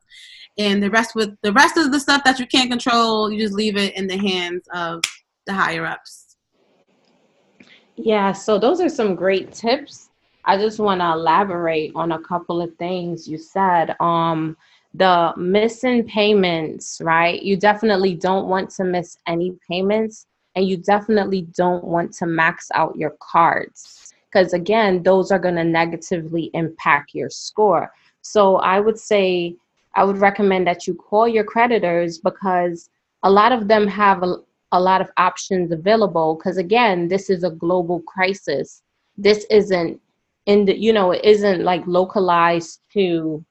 and 0.59 0.83
the 0.83 0.91
rest 0.91 1.15
with 1.15 1.35
the 1.43 1.53
rest 1.53 1.77
of 1.77 1.91
the 1.93 1.99
stuff 1.99 2.23
that 2.25 2.39
you 2.39 2.47
can't 2.47 2.71
control, 2.71 3.33
you 3.33 3.41
just 3.41 3.55
leave 3.55 3.77
it 3.77 3.97
in 3.97 4.07
the 4.07 4.17
hands 4.17 4.63
of 4.75 5.03
the 5.47 5.53
higher 5.53 5.87
ups. 5.87 6.37
Yeah, 7.97 8.33
so 8.33 8.59
those 8.59 8.81
are 8.81 8.89
some 8.89 9.15
great 9.15 9.53
tips. 9.53 10.11
I 10.45 10.57
just 10.57 10.79
want 10.79 11.01
to 11.01 11.13
elaborate 11.13 11.93
on 11.95 12.13
a 12.13 12.19
couple 12.19 12.61
of 12.61 12.75
things 12.77 13.29
you 13.29 13.39
said. 13.39 13.95
Um, 14.01 14.57
the 14.95 15.33
missing 15.37 16.05
payments, 16.05 17.01
right? 17.03 17.41
You 17.43 17.57
definitely 17.57 18.15
don't 18.15 18.49
want 18.49 18.71
to 18.71 18.85
miss 18.85 19.17
any 19.27 19.57
payments, 19.69 20.27
and 20.55 20.67
you 20.69 20.77
definitely 20.77 21.43
don't 21.55 21.85
want 21.85 22.13
to 22.15 22.27
max 22.27 22.69
out 22.75 22.97
your 22.97 23.17
cards 23.21 24.13
because, 24.27 24.53
again, 24.53 25.03
those 25.03 25.31
are 25.31 25.39
going 25.39 25.55
to 25.57 25.65
negatively 25.65 26.51
impact 26.55 27.15
your 27.15 27.31
score. 27.31 27.91
So, 28.23 28.57
I 28.57 28.81
would 28.81 28.99
say, 28.99 29.57
I 29.95 30.05
would 30.05 30.19
recommend 30.19 30.67
that 30.67 30.87
you 30.87 30.95
call 30.95 31.29
your 31.29 31.45
creditors 31.45 32.19
because 32.19 32.91
a 33.23 33.31
lot 33.31 33.53
of 33.53 33.69
them 33.69 33.87
have 33.87 34.23
a, 34.23 34.37
a 34.73 34.81
lot 34.81 35.01
of 35.01 35.11
options 35.17 35.71
available 35.71 36.35
because 36.35 36.57
again 36.57 37.09
this 37.09 37.31
is 37.31 37.45
a 37.45 37.51
global 37.51 38.01
crisis. 38.03 38.83
This 39.17 39.47
isn't 39.51 40.01
in 40.47 40.65
the 40.65 40.77
you 40.77 40.93
know 40.93 41.13
it 41.13 41.25
isn't 41.25 41.63
like 41.63 41.87
localized 41.87 42.81
to 42.93 43.45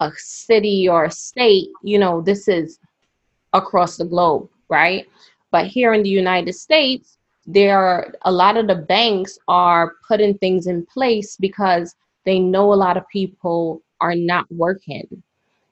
a 0.00 0.10
city 0.16 0.88
or 0.88 1.04
a 1.04 1.10
state 1.10 1.68
you 1.82 1.98
know 1.98 2.22
this 2.22 2.48
is 2.48 2.78
across 3.52 3.96
the 3.96 4.04
globe 4.04 4.48
right? 4.68 5.06
But 5.50 5.66
here 5.66 5.92
in 5.92 6.02
the 6.02 6.08
united 6.08 6.54
states 6.54 7.18
there 7.46 7.78
are 7.78 8.14
a 8.22 8.32
lot 8.32 8.56
of 8.56 8.68
the 8.68 8.76
banks 8.76 9.38
are 9.48 9.94
putting 10.06 10.38
things 10.38 10.66
in 10.66 10.86
place 10.86 11.36
because 11.36 11.96
they 12.24 12.38
know 12.38 12.72
a 12.72 12.74
lot 12.74 12.96
of 12.96 13.08
people 13.08 13.82
are 14.00 14.14
not 14.14 14.46
working. 14.50 15.06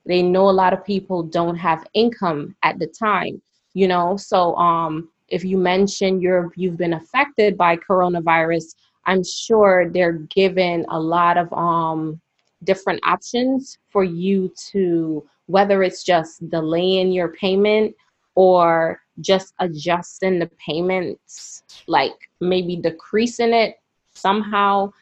They 0.07 0.23
know 0.23 0.49
a 0.49 0.59
lot 0.63 0.73
of 0.73 0.85
people 0.85 1.23
don't 1.23 1.57
have 1.57 1.87
income 1.95 2.57
at 2.63 2.79
the 2.79 2.87
time 2.87 3.41
you 3.79 3.87
know? 3.93 4.17
So 4.17 4.39
um 4.57 5.09
if 5.29 5.45
you 5.45 5.57
mention 5.59 6.21
you're 6.21 6.51
you've 6.57 6.79
been 6.85 6.95
affected 6.95 7.51
by 7.65 7.77
coronavirus 7.77 8.67
i'm 9.05 9.23
sure 9.23 9.91
they're 9.91 10.21
given 10.41 10.87
a 10.89 10.99
lot 10.99 11.37
of 11.37 11.53
um 11.53 12.19
different 12.65 13.01
options 13.05 13.79
for 13.93 14.05
you 14.05 14.51
to 14.71 15.23
whether 15.47 15.83
it's 15.83 16.03
just 16.03 16.33
delaying 16.51 17.13
your 17.13 17.29
payment 17.45 17.95
or 18.35 19.01
just 19.21 19.55
adjusting 19.59 20.39
the 20.39 20.51
payments 20.67 21.63
like 21.87 22.17
maybe 22.41 22.77
decreasing 22.77 23.53
it 23.53 23.77
somehow. 24.15 24.93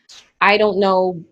I 0.40 0.56
don't 0.56 0.78
know 0.78 1.24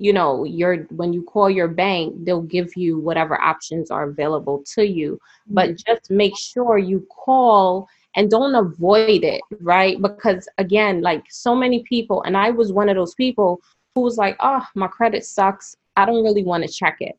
you 0.00 0.14
know 0.14 0.44
your 0.44 0.84
when 1.00 1.12
you 1.12 1.22
call 1.22 1.50
your 1.50 1.68
bank 1.68 2.14
they'll 2.24 2.40
give 2.40 2.74
you 2.74 2.98
whatever 2.98 3.38
options 3.40 3.90
are 3.90 4.08
available 4.08 4.64
to 4.74 4.84
you. 4.86 5.20
But 5.46 5.68
mm-hmm. 5.68 5.92
just 5.92 6.10
make 6.10 6.36
sure 6.36 6.78
you 6.78 7.06
call 7.10 7.86
and 8.16 8.30
don't 8.30 8.54
avoid 8.54 9.22
it 9.24 9.42
right? 9.60 10.00
Because 10.00 10.48
again 10.56 11.02
like 11.02 11.24
so 11.28 11.54
many 11.54 11.82
people 11.82 12.22
and 12.22 12.36
i 12.36 12.50
was 12.50 12.72
one 12.72 12.88
of 12.88 12.96
those 12.96 13.14
people 13.14 13.60
who 13.94 14.00
was 14.00 14.16
like 14.16 14.36
oh 14.40 14.66
my 14.74 14.88
credit 14.88 15.24
sucks. 15.24 15.76
I 15.96 16.06
don't 16.06 16.24
really 16.24 16.44
want 16.44 16.64
to 16.64 16.72
check 16.72 16.96
it. 17.00 17.18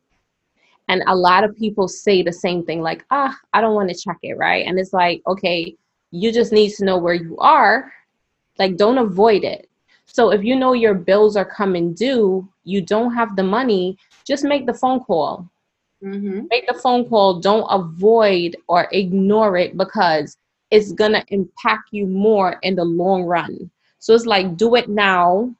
And 0.88 1.04
a 1.06 1.14
lot 1.14 1.44
of 1.44 1.56
people 1.56 1.86
say 1.86 2.22
the 2.22 2.32
same 2.32 2.64
thing 2.64 2.82
like 2.82 3.04
ah 3.12 3.32
oh, 3.32 3.46
i 3.52 3.60
don't 3.60 3.76
want 3.76 3.90
to 3.90 3.94
check 4.04 4.18
it 4.22 4.36
right? 4.36 4.66
And 4.66 4.76
it's 4.78 4.92
like 4.92 5.22
okay 5.28 5.76
you 6.10 6.32
just 6.32 6.52
need 6.52 6.70
to 6.72 6.84
know 6.84 6.98
where 6.98 7.14
you 7.14 7.38
are. 7.38 7.92
Like 8.58 8.76
don't 8.76 8.98
avoid 8.98 9.44
it 9.44 9.68
so 10.12 10.30
if 10.30 10.44
you 10.44 10.56
know 10.56 10.74
your 10.74 10.92
bills 10.92 11.36
are 11.36 11.44
coming 11.44 11.94
due, 11.94 12.46
you 12.64 12.82
don't 12.82 13.14
have 13.14 13.34
the 13.34 13.42
money, 13.42 13.96
just 14.26 14.44
make 14.44 14.66
the 14.66 14.74
phone 14.74 15.00
call. 15.00 15.48
Mm-hmm. 16.04 16.48
Make 16.50 16.66
the 16.66 16.74
phone 16.74 17.08
call. 17.08 17.40
Don't 17.40 17.66
avoid 17.70 18.54
or 18.68 18.88
ignore 18.92 19.56
it 19.56 19.78
because 19.78 20.36
it's 20.70 20.92
going 20.92 21.12
to 21.12 21.24
impact 21.28 21.88
you 21.92 22.06
more 22.06 22.58
in 22.62 22.74
the 22.74 22.84
long 22.84 23.24
run. 23.24 23.70
So 24.00 24.14
it's 24.14 24.26
like, 24.26 24.58
do 24.58 24.74
it 24.74 24.90
now 24.90 25.54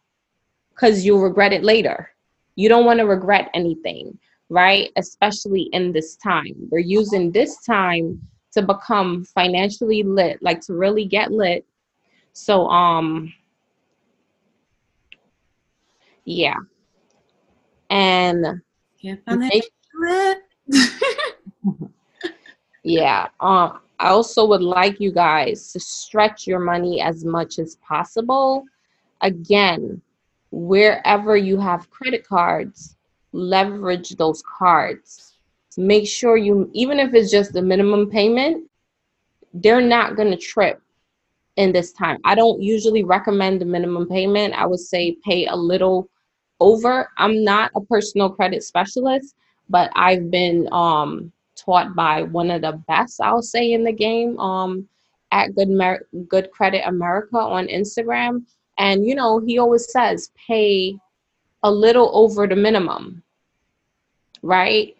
because 0.74 1.02
you'll 1.02 1.22
regret 1.22 1.54
it 1.54 1.64
later. 1.64 2.10
You 2.56 2.68
don't 2.68 2.84
want 2.84 2.98
to 2.98 3.06
regret 3.06 3.48
anything, 3.54 4.18
right? 4.50 4.90
Especially 4.96 5.70
in 5.72 5.92
this 5.92 6.16
time. 6.16 6.68
We're 6.70 6.80
using 6.80 7.32
this 7.32 7.64
time 7.64 8.20
to 8.52 8.60
become 8.60 9.24
financially 9.24 10.02
lit, 10.02 10.42
like 10.42 10.60
to 10.66 10.74
really 10.74 11.06
get 11.06 11.32
lit. 11.32 11.64
So, 12.34 12.66
um, 12.66 13.32
yeah. 16.24 16.56
And 17.90 18.60
make, 19.26 19.70
yeah. 22.82 23.28
Um, 23.40 23.80
I 23.98 24.08
also 24.08 24.46
would 24.46 24.62
like 24.62 25.00
you 25.00 25.12
guys 25.12 25.72
to 25.72 25.80
stretch 25.80 26.46
your 26.46 26.58
money 26.58 27.00
as 27.00 27.24
much 27.24 27.58
as 27.58 27.76
possible. 27.76 28.64
Again, 29.20 30.00
wherever 30.50 31.36
you 31.36 31.58
have 31.58 31.90
credit 31.90 32.26
cards, 32.26 32.96
leverage 33.32 34.10
those 34.16 34.42
cards. 34.42 35.36
Make 35.76 36.06
sure 36.06 36.36
you, 36.36 36.70
even 36.74 36.98
if 36.98 37.14
it's 37.14 37.30
just 37.30 37.52
the 37.52 37.62
minimum 37.62 38.10
payment, 38.10 38.68
they're 39.54 39.80
not 39.80 40.16
going 40.16 40.30
to 40.30 40.36
trip 40.36 40.82
in 41.56 41.72
this 41.72 41.92
time. 41.92 42.18
I 42.24 42.34
don't 42.34 42.60
usually 42.60 43.04
recommend 43.04 43.60
the 43.60 43.66
minimum 43.66 44.08
payment. 44.08 44.54
I 44.54 44.66
would 44.66 44.80
say 44.80 45.16
pay 45.24 45.46
a 45.46 45.56
little 45.56 46.08
over. 46.62 47.08
I'm 47.18 47.44
not 47.44 47.70
a 47.74 47.80
personal 47.80 48.30
credit 48.30 48.62
specialist, 48.62 49.34
but 49.68 49.90
I've 49.94 50.30
been 50.30 50.68
um, 50.72 51.32
taught 51.56 51.94
by 51.94 52.22
one 52.22 52.50
of 52.50 52.62
the 52.62 52.82
best, 52.88 53.20
I'll 53.20 53.42
say, 53.42 53.72
in 53.72 53.84
the 53.84 53.92
game 53.92 54.38
um, 54.38 54.88
at 55.30 55.54
Good, 55.54 55.68
Mer- 55.68 56.06
Good 56.28 56.50
Credit 56.50 56.86
America 56.86 57.38
on 57.38 57.66
Instagram. 57.66 58.44
And, 58.78 59.06
you 59.06 59.14
know, 59.14 59.40
he 59.40 59.58
always 59.58 59.90
says 59.92 60.30
pay 60.46 60.96
a 61.62 61.70
little 61.70 62.10
over 62.14 62.46
the 62.46 62.56
minimum, 62.56 63.22
right? 64.42 64.96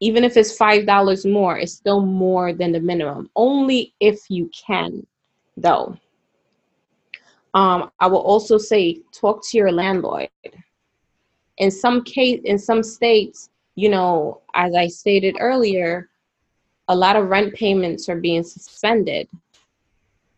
Even 0.00 0.24
if 0.24 0.36
it's 0.36 0.56
$5 0.56 1.32
more, 1.32 1.58
it's 1.58 1.72
still 1.72 2.04
more 2.04 2.52
than 2.52 2.72
the 2.72 2.80
minimum, 2.80 3.30
only 3.34 3.94
if 4.00 4.20
you 4.28 4.50
can 4.66 5.06
though. 5.56 5.96
Um, 7.56 7.90
I 8.00 8.06
will 8.06 8.20
also 8.20 8.58
say 8.58 9.00
talk 9.12 9.42
to 9.48 9.56
your 9.56 9.72
landlord. 9.72 10.28
In 11.56 11.70
some 11.70 12.04
case, 12.04 12.42
in 12.44 12.58
some 12.58 12.82
states, 12.82 13.48
you 13.76 13.88
know, 13.88 14.42
as 14.52 14.74
I 14.74 14.88
stated 14.88 15.38
earlier, 15.40 16.10
a 16.88 16.94
lot 16.94 17.16
of 17.16 17.28
rent 17.28 17.54
payments 17.54 18.10
are 18.10 18.20
being 18.20 18.42
suspended. 18.42 19.26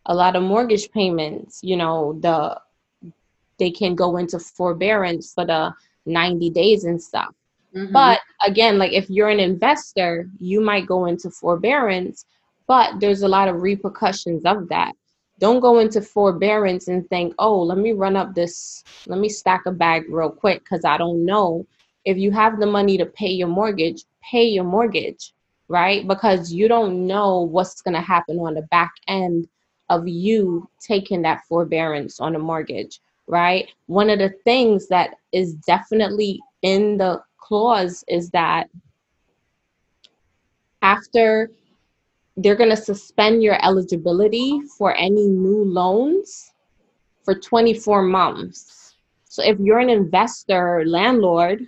A 0.05 0.15
lot 0.15 0.37
of 0.37 0.43
mortgage 0.43 0.89
payments, 0.91 1.59
you 1.61 1.75
know, 1.75 2.17
the 2.21 2.57
they 3.57 3.69
can 3.69 3.95
go 3.95 4.15
into 4.15 4.39
forbearance 4.39 5.33
for 5.33 5.45
the 5.45 5.73
90 6.05 6.49
days 6.51 6.85
and 6.85 7.03
stuff. 7.03 7.35
Mm-hmm. 7.75 7.91
But 7.91 8.21
again, 8.47 8.77
like 8.77 8.93
if 8.93 9.09
you're 9.09 9.27
an 9.27 9.41
investor, 9.41 10.29
you 10.39 10.61
might 10.61 10.87
go 10.87 11.07
into 11.07 11.29
forbearance, 11.29 12.23
but 12.65 13.01
there's 13.01 13.23
a 13.23 13.27
lot 13.27 13.49
of 13.49 13.61
repercussions 13.61 14.45
of 14.45 14.69
that. 14.69 14.93
Don't 15.39 15.61
go 15.61 15.79
into 15.79 16.01
forbearance 16.01 16.89
and 16.89 17.07
think, 17.09 17.33
oh, 17.39 17.61
let 17.61 17.77
me 17.77 17.93
run 17.93 18.15
up 18.15 18.35
this, 18.35 18.83
let 19.07 19.19
me 19.19 19.29
stack 19.29 19.65
a 19.65 19.71
bag 19.71 20.05
real 20.09 20.29
quick 20.29 20.63
because 20.63 20.85
I 20.85 20.97
don't 20.97 21.25
know. 21.25 21.65
If 22.05 22.17
you 22.17 22.31
have 22.31 22.59
the 22.59 22.65
money 22.65 22.97
to 22.97 23.05
pay 23.05 23.29
your 23.29 23.47
mortgage, 23.47 24.03
pay 24.21 24.43
your 24.43 24.65
mortgage, 24.65 25.33
right? 25.69 26.07
Because 26.07 26.51
you 26.51 26.67
don't 26.67 27.07
know 27.07 27.41
what's 27.41 27.81
going 27.81 27.95
to 27.95 28.01
happen 28.01 28.37
on 28.39 28.53
the 28.53 28.63
back 28.63 28.91
end 29.07 29.47
of 29.89 30.07
you 30.07 30.69
taking 30.79 31.21
that 31.23 31.45
forbearance 31.47 32.19
on 32.19 32.35
a 32.35 32.39
mortgage, 32.39 32.99
right? 33.27 33.69
One 33.87 34.09
of 34.09 34.19
the 34.19 34.33
things 34.43 34.87
that 34.89 35.15
is 35.31 35.53
definitely 35.53 36.39
in 36.61 36.97
the 36.97 37.23
clause 37.37 38.03
is 38.07 38.29
that 38.31 38.69
after 40.81 41.51
they're 42.41 42.55
going 42.55 42.69
to 42.69 42.77
suspend 42.77 43.43
your 43.43 43.63
eligibility 43.65 44.61
for 44.77 44.95
any 44.95 45.27
new 45.27 45.63
loans 45.65 46.53
for 47.23 47.35
24 47.35 48.03
months. 48.03 48.95
So 49.25 49.43
if 49.43 49.59
you're 49.59 49.79
an 49.79 49.89
investor 49.89 50.83
landlord 50.85 51.65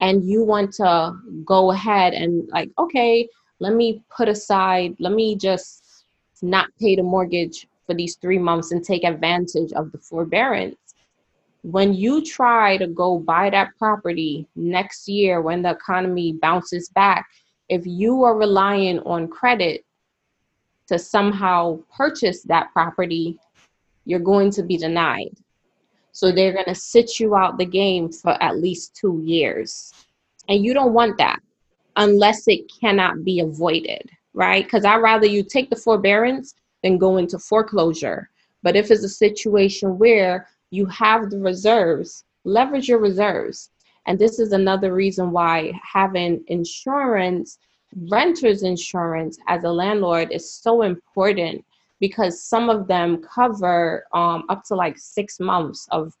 and 0.00 0.24
you 0.24 0.44
want 0.44 0.72
to 0.74 1.16
go 1.44 1.70
ahead 1.70 2.12
and 2.12 2.48
like 2.50 2.70
okay 2.78 3.28
let 3.60 3.74
me 3.74 4.02
put 4.14 4.28
aside 4.28 4.94
let 4.98 5.12
me 5.12 5.36
just 5.36 6.04
not 6.42 6.68
pay 6.80 6.96
the 6.96 7.02
mortgage 7.02 7.66
for 7.86 7.94
these 7.94 8.16
three 8.16 8.38
months 8.38 8.72
and 8.72 8.84
take 8.84 9.04
advantage 9.04 9.72
of 9.72 9.90
the 9.92 9.98
forbearance 9.98 10.76
when 11.62 11.94
you 11.94 12.24
try 12.24 12.76
to 12.76 12.88
go 12.88 13.18
buy 13.18 13.48
that 13.48 13.70
property 13.78 14.46
next 14.56 15.08
year 15.08 15.40
when 15.40 15.62
the 15.62 15.70
economy 15.70 16.32
bounces 16.42 16.88
back 16.90 17.24
if 17.68 17.86
you 17.86 18.22
are 18.24 18.36
relying 18.36 18.98
on 19.00 19.28
credit 19.28 19.84
to 20.92 20.98
somehow 20.98 21.78
purchase 21.96 22.42
that 22.42 22.72
property 22.72 23.38
you're 24.04 24.20
going 24.20 24.50
to 24.50 24.62
be 24.62 24.76
denied 24.76 25.36
so 26.12 26.30
they're 26.30 26.52
going 26.52 26.66
to 26.66 26.74
sit 26.74 27.18
you 27.18 27.34
out 27.34 27.58
the 27.58 27.64
game 27.64 28.12
for 28.12 28.40
at 28.42 28.58
least 28.58 28.94
two 28.94 29.20
years. 29.24 29.94
And 30.48 30.62
you 30.64 30.74
don't 30.74 30.92
want 30.92 31.16
that 31.18 31.40
unless 31.96 32.46
it 32.46 32.70
cannot 32.80 33.24
be 33.24 33.40
avoided, 33.40 34.10
right? 34.34 34.64
Because 34.64 34.84
I'd 34.84 34.98
rather 34.98 35.26
you 35.26 35.42
take 35.42 35.70
the 35.70 35.76
forbearance 35.76 36.54
than 36.82 36.98
go 36.98 37.16
into 37.16 37.38
foreclosure. 37.38 38.28
But 38.62 38.76
if 38.76 38.90
it's 38.90 39.04
a 39.04 39.08
situation 39.08 39.98
where 39.98 40.48
you 40.70 40.84
have 40.86 41.30
the 41.30 41.38
reserves, 41.38 42.24
leverage 42.44 42.88
your 42.88 42.98
reserves. 42.98 43.70
And 44.06 44.18
this 44.18 44.38
is 44.38 44.52
another 44.52 44.92
reason 44.92 45.30
why 45.32 45.72
having 45.82 46.44
insurance, 46.48 47.58
renter's 48.08 48.62
insurance 48.62 49.38
as 49.48 49.64
a 49.64 49.70
landlord 49.70 50.32
is 50.32 50.50
so 50.50 50.82
important 50.82 51.64
because 52.00 52.42
some 52.42 52.68
of 52.68 52.88
them 52.88 53.22
cover 53.22 54.04
um, 54.12 54.44
up 54.48 54.64
to 54.64 54.74
like 54.74 54.98
six 54.98 55.38
months 55.38 55.86
of 55.90 56.12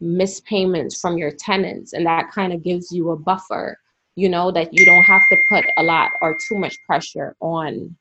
missed 0.00 0.44
payments 0.46 1.00
from 1.00 1.16
your 1.16 1.30
tenants 1.30 1.92
and 1.92 2.04
that 2.04 2.30
kind 2.30 2.52
of 2.52 2.62
gives 2.62 2.90
you 2.90 3.10
a 3.10 3.16
buffer 3.16 3.78
you 4.16 4.28
know 4.28 4.50
that 4.50 4.72
you 4.74 4.84
don't 4.84 5.04
have 5.04 5.22
to 5.30 5.36
put 5.48 5.64
a 5.78 5.82
lot 5.82 6.10
or 6.20 6.36
too 6.48 6.56
much 6.56 6.76
pressure 6.86 7.36
on 7.40 7.94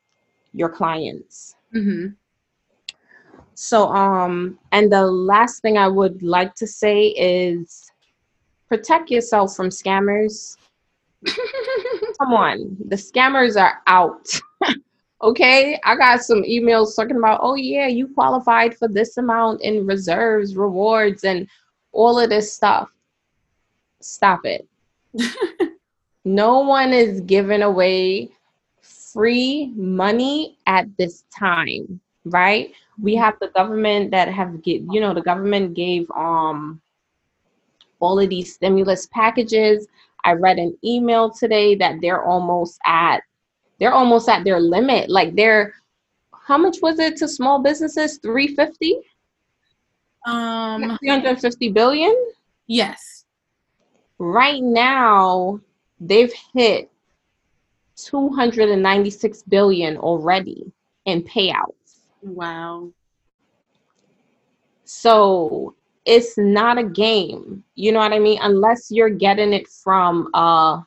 your 0.53 0.69
clients 0.69 1.55
Mm-hmm. 1.75 2.07
so 3.53 3.87
um 3.89 4.57
and 4.71 4.91
the 4.91 5.05
last 5.05 5.61
thing 5.61 5.77
i 5.77 5.87
would 5.87 6.21
like 6.23 6.53
to 6.55 6.67
say 6.67 7.07
is 7.09 7.91
protect 8.67 9.09
yourself 9.11 9.55
from 9.55 9.69
scammers 9.69 10.57
come 12.21 12.33
on. 12.33 12.77
The 12.87 12.95
scammers 12.95 13.59
are 13.59 13.81
out. 13.87 14.27
Okay? 15.23 15.79
I 15.85 15.95
got 15.97 16.23
some 16.23 16.41
emails 16.41 16.95
talking 16.95 17.15
about 17.15 17.41
oh 17.43 17.53
yeah 17.53 17.85
you 17.85 18.07
qualified 18.07 18.75
for 18.75 18.87
this 18.87 19.17
amount 19.17 19.61
in 19.61 19.85
reserves 19.85 20.55
rewards 20.55 21.23
and 21.23 21.47
all 21.91 22.19
of 22.19 22.29
this 22.29 22.51
stuff. 22.51 22.89
Stop 24.01 24.41
it. 24.45 24.67
No 26.25 26.59
one 26.59 26.91
is 26.91 27.21
giving 27.21 27.61
away 27.61 28.29
free 28.81 29.73
money 29.75 30.57
at 30.65 30.85
this 30.97 31.23
time 31.35 32.01
right? 32.25 32.73
We 33.01 33.15
have 33.15 33.39
the 33.39 33.47
government 33.49 34.11
that 34.11 34.27
have 34.27 34.61
get 34.63 34.81
you 34.91 35.01
know 35.01 35.13
the 35.13 35.21
government 35.21 35.75
gave 35.75 36.09
um 36.11 36.81
all 37.99 38.19
of 38.19 38.29
these 38.29 38.53
stimulus 38.53 39.07
packages 39.07 39.87
i 40.23 40.33
read 40.33 40.57
an 40.57 40.77
email 40.83 41.29
today 41.29 41.75
that 41.75 41.95
they're 42.01 42.23
almost 42.23 42.79
at 42.85 43.21
they're 43.81 43.93
almost 43.93 44.29
at 44.29 44.43
their 44.43 44.59
limit. 44.59 45.09
Like 45.09 45.35
they're 45.35 45.73
how 46.33 46.57
much 46.57 46.77
was 46.83 46.99
it 46.99 47.17
to 47.17 47.27
small 47.27 47.63
businesses? 47.63 48.19
350? 48.19 48.99
Um, 50.27 50.97
350 50.99 51.69
billion? 51.71 52.15
yes. 52.67 53.25
Right 54.19 54.61
now, 54.61 55.59
they've 55.99 56.31
hit 56.53 56.91
296 57.95 59.43
billion 59.43 59.97
already 59.97 60.71
in 61.05 61.23
payouts. 61.23 62.01
Wow. 62.21 62.91
So 64.85 65.73
it's 66.05 66.37
not 66.37 66.77
a 66.77 66.83
game. 66.83 67.63
You 67.75 67.91
know 67.91 67.99
what 67.99 68.13
I 68.13 68.19
mean? 68.19 68.39
Unless 68.41 68.91
you're 68.91 69.09
getting 69.09 69.53
it 69.53 69.67
from 69.67 70.29
uh 70.33 70.81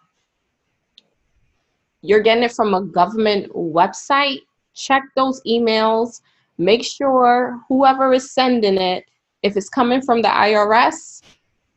you're 2.03 2.21
getting 2.21 2.45
it 2.45 2.53
from 2.53 2.75
a 2.75 2.83
government 2.83 3.51
website, 3.53 4.41
check 4.75 5.03
those 5.17 5.41
emails. 5.45 6.21
Make 6.59 6.85
sure 6.85 7.59
whoever 7.69 8.13
is 8.13 8.31
sending 8.31 8.77
it, 8.77 9.05
if 9.43 9.57
it's 9.57 9.71
coming 9.71 10.03
from 10.03 10.21
the 10.21 10.29
IRS, 10.29 11.23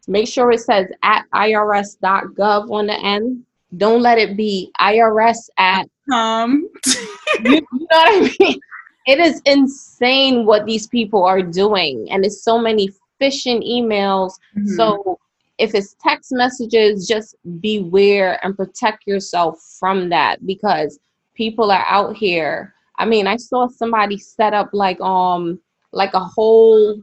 make 0.07 0.27
sure 0.27 0.51
it 0.51 0.59
says 0.59 0.87
at 1.03 1.25
irs.gov 1.33 2.71
on 2.71 2.87
the 2.87 2.99
end. 2.99 3.43
Don't 3.77 4.01
let 4.01 4.17
it 4.17 4.35
be 4.37 4.71
IRS 4.79 5.49
at 5.57 5.87
Um, 6.11 6.69
you, 6.85 7.51
you 7.51 7.61
know 7.71 7.87
what 7.89 7.89
I 7.91 8.35
mean? 8.39 8.59
It 9.05 9.19
is 9.19 9.41
insane 9.45 10.45
what 10.45 10.65
these 10.65 10.87
people 10.87 11.23
are 11.23 11.41
doing, 11.41 12.09
and 12.11 12.25
it's 12.25 12.43
so 12.43 12.59
many 12.59 12.89
phishing 13.19 13.65
emails. 13.67 14.33
Mhm. 14.55 14.75
So 14.75 15.19
if 15.57 15.73
it's 15.73 15.95
text 16.03 16.31
messages, 16.31 17.07
just 17.07 17.35
beware 17.59 18.39
and 18.43 18.55
protect 18.55 19.07
yourself 19.07 19.59
from 19.79 20.09
that 20.09 20.45
because 20.45 20.99
people 21.33 21.71
are 21.71 21.85
out 21.87 22.15
here. 22.15 22.73
I 22.99 23.05
mean, 23.05 23.27
I 23.27 23.37
saw 23.37 23.67
somebody 23.67 24.17
set 24.17 24.53
up 24.53 24.69
like 24.73 24.99
um 25.01 25.59
like 25.91 26.13
a 26.13 26.19
whole 26.19 27.01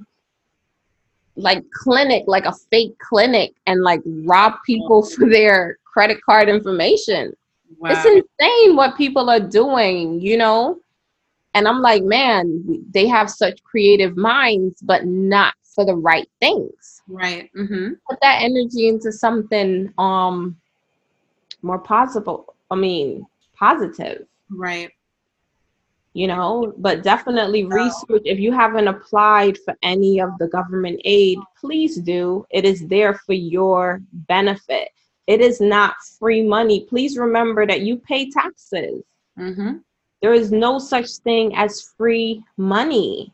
like 1.36 1.64
clinic, 1.72 2.24
like 2.26 2.46
a 2.46 2.54
fake 2.70 2.96
clinic, 2.98 3.54
and 3.66 3.82
like 3.82 4.02
rob 4.04 4.54
people 4.64 5.02
for 5.14 5.28
their 5.28 5.78
credit 5.84 6.20
card 6.22 6.48
information 6.48 7.32
wow. 7.78 7.90
it's 7.90 8.04
insane 8.04 8.76
what 8.76 8.96
people 8.96 9.30
are 9.30 9.40
doing 9.40 10.20
you 10.20 10.36
know 10.36 10.78
and 11.54 11.68
i'm 11.68 11.80
like 11.80 12.02
man 12.02 12.62
they 12.90 13.06
have 13.06 13.30
such 13.30 13.62
creative 13.64 14.16
minds 14.16 14.80
but 14.82 15.06
not 15.06 15.54
for 15.74 15.84
the 15.84 15.94
right 15.94 16.28
things 16.40 17.02
right. 17.08 17.50
Mm-hmm. 17.56 17.94
put 18.08 18.18
that 18.22 18.42
energy 18.42 18.88
into 18.88 19.12
something 19.12 19.92
um 19.98 20.56
more 21.62 21.78
possible 21.78 22.54
i 22.70 22.74
mean 22.76 23.26
positive 23.56 24.26
Right. 24.50 24.90
you 26.12 26.26
know 26.26 26.72
but 26.78 27.02
definitely 27.02 27.64
research 27.64 28.22
if 28.24 28.38
you 28.38 28.52
haven't 28.52 28.88
applied 28.88 29.58
for 29.58 29.74
any 29.82 30.20
of 30.20 30.30
the 30.38 30.48
government 30.48 31.00
aid 31.04 31.38
please 31.60 31.96
do 31.96 32.44
it 32.50 32.64
is 32.64 32.86
there 32.86 33.14
for 33.14 33.32
your 33.34 34.00
benefit 34.28 34.88
it 35.26 35.40
is 35.40 35.60
not 35.60 35.94
free 36.18 36.42
money 36.42 36.86
please 36.88 37.16
remember 37.18 37.66
that 37.66 37.80
you 37.82 37.96
pay 37.96 38.30
taxes 38.30 39.02
Mm-hmm. 39.38 39.78
there 40.22 40.32
is 40.34 40.52
no 40.52 40.78
such 40.78 41.08
thing 41.24 41.54
as 41.56 41.80
free 41.96 42.42
money 42.56 43.32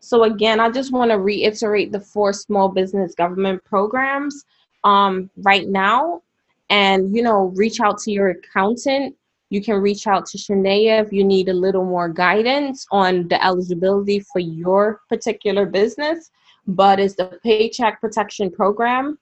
so 0.00 0.24
again 0.24 0.60
i 0.60 0.70
just 0.70 0.92
want 0.92 1.10
to 1.10 1.18
reiterate 1.18 1.92
the 1.92 2.00
four 2.00 2.32
small 2.32 2.68
business 2.68 3.14
government 3.14 3.62
programs 3.64 4.44
um, 4.84 5.30
right 5.38 5.68
now 5.68 6.22
and 6.70 7.14
you 7.14 7.22
know 7.22 7.46
reach 7.56 7.80
out 7.80 7.98
to 7.98 8.10
your 8.10 8.28
accountant 8.30 9.14
you 9.50 9.62
can 9.62 9.76
reach 9.76 10.06
out 10.06 10.26
to 10.26 10.38
Sheneya 10.38 11.04
if 11.04 11.12
you 11.12 11.22
need 11.24 11.48
a 11.48 11.54
little 11.54 11.84
more 11.84 12.08
guidance 12.08 12.86
on 12.90 13.28
the 13.28 13.42
eligibility 13.44 14.20
for 14.20 14.40
your 14.40 15.00
particular 15.08 15.66
business. 15.66 16.30
But 16.66 16.98
it's 16.98 17.14
the 17.14 17.38
Paycheck 17.44 18.00
Protection 18.00 18.50
Program, 18.50 19.18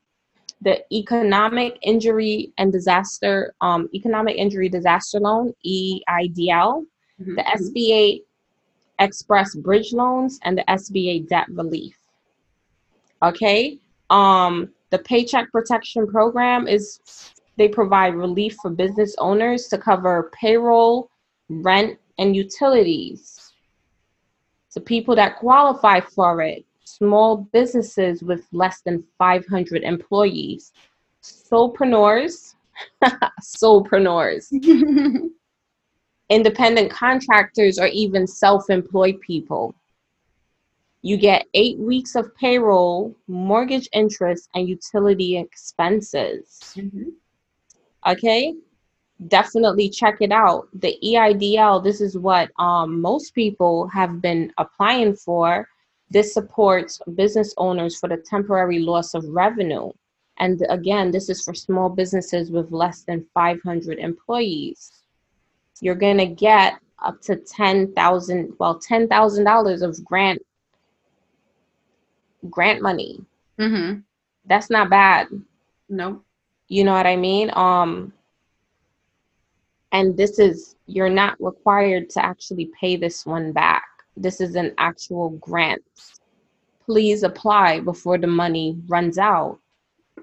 the 0.62 0.82
Economic 0.90 1.78
Injury 1.82 2.52
and 2.56 2.72
Disaster, 2.72 3.54
um, 3.60 3.88
Economic 3.94 4.36
Injury 4.36 4.70
Disaster 4.70 5.20
Loan 5.20 5.52
(EIDL), 5.66 6.86
Mhm. 7.20 7.36
the 7.36 7.46
SBA 7.46 8.22
Express 8.98 9.54
Bridge 9.54 9.92
Loans, 9.92 10.38
and 10.42 10.58
the 10.58 10.64
SBA 10.68 11.28
Debt 11.28 11.46
Relief. 11.50 11.96
Okay, 13.22 13.78
um, 14.10 14.70
the 14.90 14.98
Paycheck 14.98 15.50
Protection 15.50 16.06
Program 16.06 16.68
is 16.68 17.00
they 17.56 17.68
provide 17.68 18.14
relief 18.14 18.56
for 18.60 18.70
business 18.70 19.14
owners 19.18 19.68
to 19.68 19.78
cover 19.78 20.30
payroll, 20.32 21.10
rent, 21.48 21.98
and 22.18 22.34
utilities. 22.34 23.52
To 24.72 24.80
people 24.80 25.14
that 25.16 25.36
qualify 25.36 26.00
for 26.00 26.42
it, 26.42 26.64
small 26.84 27.48
businesses 27.52 28.22
with 28.22 28.46
less 28.52 28.80
than 28.80 29.04
500 29.18 29.82
employees, 29.82 30.72
solopreneurs, 31.22 32.54
solopreneurs, 33.42 34.48
independent 36.28 36.90
contractors, 36.90 37.78
or 37.78 37.86
even 37.88 38.26
self 38.26 38.70
employed 38.70 39.20
people. 39.20 39.74
You 41.02 41.18
get 41.18 41.46
eight 41.52 41.78
weeks 41.78 42.14
of 42.14 42.34
payroll, 42.36 43.14
mortgage 43.28 43.88
interest, 43.92 44.48
and 44.54 44.68
utility 44.68 45.36
expenses. 45.36 46.74
Mhm. 46.76 47.12
Okay, 48.06 48.54
definitely 49.28 49.88
check 49.88 50.16
it 50.20 50.32
out. 50.32 50.68
The 50.80 50.98
EIDL, 51.02 51.82
this 51.82 52.00
is 52.00 52.16
what 52.16 52.50
um, 52.58 53.00
most 53.00 53.34
people 53.34 53.86
have 53.88 54.20
been 54.20 54.52
applying 54.58 55.14
for. 55.14 55.68
This 56.10 56.32
supports 56.32 57.00
business 57.14 57.54
owners 57.56 57.98
for 57.98 58.08
the 58.08 58.18
temporary 58.18 58.78
loss 58.78 59.14
of 59.14 59.24
revenue. 59.28 59.90
And 60.38 60.64
again, 60.68 61.10
this 61.10 61.28
is 61.28 61.42
for 61.44 61.54
small 61.54 61.88
businesses 61.88 62.50
with 62.50 62.72
less 62.72 63.04
than 63.04 63.26
500 63.34 63.98
employees. 63.98 65.03
You're 65.84 65.94
going 65.94 66.16
to 66.16 66.26
get 66.26 66.80
up 66.98 67.20
to 67.22 67.36
10,000, 67.36 68.54
well, 68.58 68.80
$10,000 68.80 69.82
of 69.82 70.04
grant 70.04 70.42
grant 72.50 72.82
money. 72.82 73.20
Mm-hmm. 73.58 74.00
That's 74.46 74.70
not 74.70 74.90
bad. 74.90 75.28
Nope. 75.88 76.24
You 76.68 76.84
know 76.84 76.92
what 76.92 77.06
I 77.06 77.16
mean? 77.16 77.50
Um 77.54 78.12
and 79.92 80.16
this 80.16 80.38
is 80.38 80.76
you're 80.86 81.10
not 81.10 81.36
required 81.40 82.10
to 82.10 82.24
actually 82.24 82.70
pay 82.78 82.96
this 82.96 83.24
one 83.24 83.52
back. 83.52 83.84
This 84.16 84.40
is 84.40 84.54
an 84.54 84.74
actual 84.78 85.30
grant. 85.30 85.82
Please 86.84 87.22
apply 87.22 87.80
before 87.80 88.18
the 88.18 88.26
money 88.26 88.76
runs 88.86 89.18
out. 89.18 89.58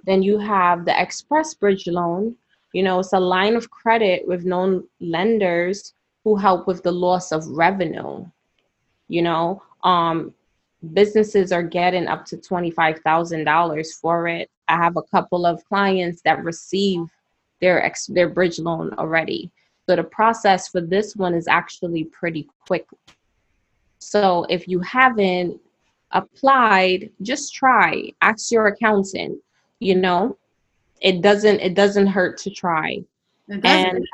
Then 0.06 0.22
you 0.22 0.38
have 0.38 0.86
the 0.86 1.02
Express 1.02 1.54
Bridge 1.54 1.88
loan. 1.88 2.36
You 2.74 2.84
know, 2.84 3.00
it's 3.00 3.14
a 3.14 3.20
line 3.20 3.56
of 3.56 3.70
credit 3.70 4.28
with 4.28 4.46
known 4.46 4.88
lenders 5.00 5.94
who 6.24 6.36
help 6.36 6.68
with 6.68 6.84
the 6.84 6.92
loss 6.92 7.32
of 7.32 7.48
revenue. 7.48 8.26
You 9.08 9.22
know, 9.24 9.64
um, 9.84 10.34
businesses 10.94 11.52
are 11.52 11.64
getting 11.64 12.08
up 12.08 12.26
to 12.26 12.38
$25,000 12.38 13.94
for 14.00 14.28
it. 14.28 14.50
I 14.68 14.78
have 14.78 14.98
a 14.98 15.04
couple 15.04 15.46
of 15.46 15.64
clients 15.66 16.22
that 16.24 16.44
receive 16.44 17.02
their 17.60 17.84
ex- 17.84 18.08
their 18.08 18.30
bridge 18.30 18.58
loan 18.58 18.94
already. 18.94 19.52
So 19.88 19.96
the 19.96 20.04
process 20.04 20.68
for 20.68 20.82
this 20.82 21.16
one 21.16 21.34
is 21.34 21.48
actually 21.48 22.06
pretty 22.06 22.48
quick. 22.66 22.88
So 24.00 24.46
if 24.50 24.68
you 24.68 24.80
haven't 24.80 25.60
applied, 26.12 27.10
just 27.22 27.54
try. 27.54 28.12
Ask 28.22 28.52
your 28.52 28.68
accountant. 28.68 29.40
You 29.80 29.96
know, 29.96 30.38
it 31.02 31.22
doesn't 31.22 31.60
it 31.60 31.74
doesn't 31.74 32.08
hurt 32.08 32.38
to 32.40 32.50
try. 32.50 33.04
And 33.50 34.06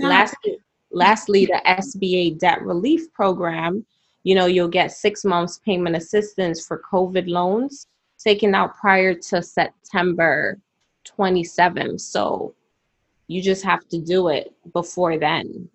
lastly, 0.00 0.58
lastly, 0.92 1.46
the 1.46 1.60
SBA 1.66 2.38
debt 2.38 2.62
relief 2.62 3.12
program. 3.12 3.84
You 4.22 4.34
know, 4.34 4.46
you'll 4.46 4.68
get 4.68 4.92
six 4.92 5.24
months 5.24 5.60
payment 5.64 5.96
assistance 5.96 6.66
for 6.66 6.82
COVID 6.90 7.28
loans 7.28 7.88
taken 8.18 8.54
out 8.54 8.76
prior 8.76 9.14
to 9.14 9.42
September 9.42 10.58
27. 11.04 11.98
So 11.98 12.54
you 13.26 13.42
just 13.42 13.64
have 13.64 13.86
to 13.88 13.98
do 13.98 14.28
it 14.28 14.54
before 14.72 15.18
then. 15.18 15.68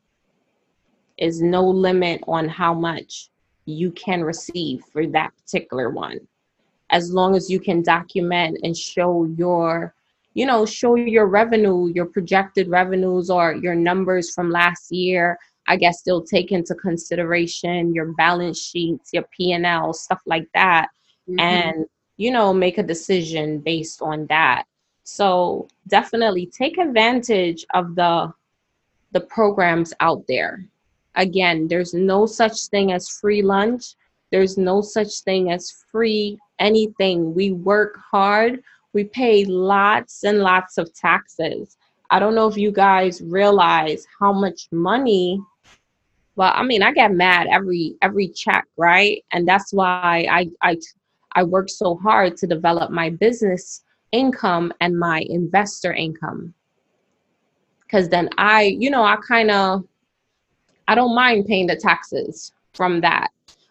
Is 1.17 1.41
no 1.41 1.67
limit 1.67 2.23
on 2.27 2.47
how 2.47 2.73
much 2.73 3.29
you 3.65 3.91
can 3.91 4.23
receive 4.23 4.83
for 4.91 5.05
that 5.07 5.33
particular 5.37 5.89
one. 5.89 6.19
As 6.89 7.11
long 7.11 7.35
as 7.35 7.49
you 7.49 7.59
can 7.59 7.83
document 7.83 8.57
and 8.63 8.75
show 8.75 9.25
your, 9.37 9.93
you 10.33 10.45
know, 10.45 10.65
show 10.65 10.95
your 10.95 11.27
revenue, 11.27 11.91
your 11.93 12.05
projected 12.05 12.69
revenues 12.69 13.29
or 13.29 13.55
your 13.55 13.75
numbers 13.75 14.31
from 14.33 14.49
last 14.49 14.91
year. 14.91 15.37
I 15.67 15.75
guess 15.75 16.01
they'll 16.01 16.23
take 16.23 16.51
into 16.51 16.73
consideration 16.75 17.93
your 17.93 18.13
balance 18.13 18.59
sheets, 18.61 19.11
your 19.13 19.25
P&L, 19.35 19.93
stuff 19.93 20.21
like 20.25 20.47
that. 20.53 20.89
Mm-hmm. 21.29 21.39
And, 21.39 21.85
you 22.17 22.31
know, 22.31 22.53
make 22.53 22.77
a 22.77 22.83
decision 22.83 23.59
based 23.59 24.01
on 24.01 24.25
that 24.27 24.65
so 25.09 25.67
definitely 25.87 26.45
take 26.45 26.77
advantage 26.77 27.65
of 27.73 27.95
the 27.95 28.31
the 29.11 29.21
programs 29.21 29.91
out 29.99 30.23
there. 30.27 30.63
Again, 31.15 31.67
there's 31.67 31.95
no 31.95 32.27
such 32.27 32.67
thing 32.67 32.91
as 32.91 33.09
free 33.09 33.41
lunch. 33.41 33.95
There's 34.31 34.55
no 34.55 34.81
such 34.81 35.21
thing 35.21 35.51
as 35.51 35.83
free 35.91 36.37
anything. 36.59 37.33
We 37.33 37.51
work 37.51 37.97
hard. 38.11 38.61
We 38.99 39.05
pay 39.05 39.45
lots 39.45 40.25
and 40.25 40.39
lots 40.39 40.77
of 40.77 40.93
taxes. 40.93 41.77
I 42.09 42.19
don't 42.19 42.35
know 42.35 42.49
if 42.49 42.57
you 42.57 42.69
guys 42.69 43.21
realize 43.21 44.05
how 44.19 44.33
much 44.33 44.67
money 44.73 45.39
well, 46.35 46.51
I 46.53 46.63
mean, 46.63 46.83
I 46.83 46.91
get 46.91 47.13
mad 47.13 47.47
every 47.49 47.95
every 48.01 48.27
check, 48.27 48.65
right? 48.75 49.23
And 49.31 49.47
that's 49.47 49.71
why 49.71 50.27
I 50.29 50.49
I 50.61 50.77
I 51.31 51.43
work 51.43 51.69
so 51.69 51.95
hard 51.95 52.35
to 52.37 52.47
develop 52.47 52.91
my 52.91 53.09
business 53.09 53.85
income 54.11 54.73
and 54.81 54.99
my 54.99 55.19
investor 55.29 55.93
income. 55.93 56.53
Because 57.83 58.09
then 58.09 58.29
I, 58.37 58.63
you 58.63 58.89
know, 58.89 59.03
I 59.03 59.15
kind 59.25 59.49
of, 59.49 59.85
I 60.89 60.95
don't 60.95 61.15
mind 61.15 61.45
paying 61.45 61.67
the 61.67 61.77
taxes 61.77 62.51
from 62.73 62.99
that. 62.99 63.29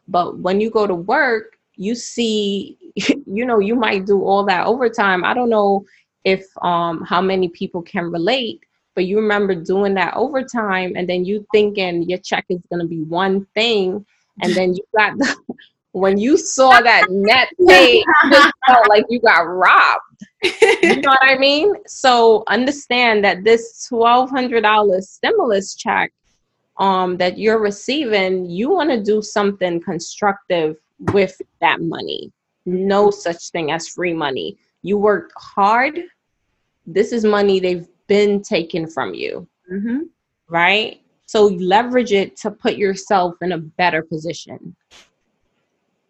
But 0.09 0.39
when 0.39 0.59
you 0.59 0.71
go 0.71 0.87
to 0.87 0.95
work, 0.95 1.58
you 1.79 1.95
see, 1.95 2.77
you 2.97 3.47
know, 3.47 3.61
you 3.61 3.75
might 3.75 4.05
do 4.05 4.23
all 4.23 4.45
that 4.45 4.67
overtime. 4.67 5.25
I 5.25 5.33
don't 5.33 5.49
know 5.49 5.87
if 6.25 6.45
um 6.63 7.03
how 7.09 7.23
many 7.23 7.49
people 7.49 7.81
can 7.81 8.11
relate, 8.11 8.61
but 8.95 9.07
you 9.07 9.17
remember 9.17 9.55
doing 9.55 9.95
that 9.95 10.15
overtime 10.15 10.93
and 10.97 11.09
then 11.09 11.25
you 11.25 11.47
thinking 11.53 12.03
your 12.03 12.19
check 12.19 12.45
is 12.51 12.61
gonna 12.71 12.87
be 12.87 13.03
one 13.03 13.47
thing, 13.55 14.05
and 14.43 14.55
then 14.55 14.75
you 14.75 14.83
got 14.97 15.17
the 15.17 15.37
when 15.93 16.19
you 16.19 16.37
saw 16.37 16.81
that 16.81 17.07
net 17.09 17.49
pay, 17.69 18.03
it 18.25 18.55
felt 18.67 18.89
like 18.89 19.05
you 19.09 19.21
got 19.21 19.41
robbed. 19.41 20.03
You 20.83 21.01
know 21.01 21.11
what 21.11 21.23
I 21.23 21.39
mean? 21.39 21.75
So 21.87 22.43
understand 22.49 23.25
that 23.25 23.45
this 23.45 23.87
twelve 23.89 24.31
hundred 24.31 24.63
dollars 24.63 25.09
stimulus 25.09 25.77
check 25.77 26.13
um, 26.79 27.17
that 27.17 27.39
you're 27.39 27.61
receiving, 27.61 28.49
you 28.49 28.71
want 28.71 28.91
to 28.91 29.03
do 29.03 29.23
something 29.23 29.81
constructive 29.81 30.77
with 31.13 31.41
that 31.61 31.81
money. 31.81 32.33
No 32.67 33.11
such 33.11 33.51
thing 33.51 33.71
as 33.71 33.89
free 33.89 34.15
money. 34.15 34.59
You 34.83 34.99
worked 34.99 35.33
hard. 35.37 36.01
This 36.87 37.13
is 37.13 37.25
money 37.25 37.61
they've 37.61 37.89
been 38.07 38.43
taken 38.43 38.89
from 38.89 39.15
you, 39.15 39.47
mm-hmm. 39.71 40.01
right? 40.49 41.01
So 41.27 41.47
leverage 41.47 42.13
it 42.13 42.37
to 42.39 42.51
put 42.51 42.77
yourself 42.77 43.35
in 43.43 43.53
a 43.53 43.59
better 43.59 44.03
position. 44.03 44.75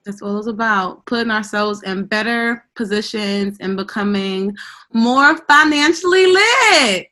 That's 0.05 0.23
what 0.23 0.39
it's 0.39 0.47
about. 0.47 1.05
Putting 1.07 1.31
ourselves 1.31 1.83
in 1.83 2.07
better 2.07 2.65
positions 2.77 3.59
and 3.61 3.77
becoming 3.77 4.57
more 4.93 5.37
financially 5.47 6.27
lit. 6.27 7.09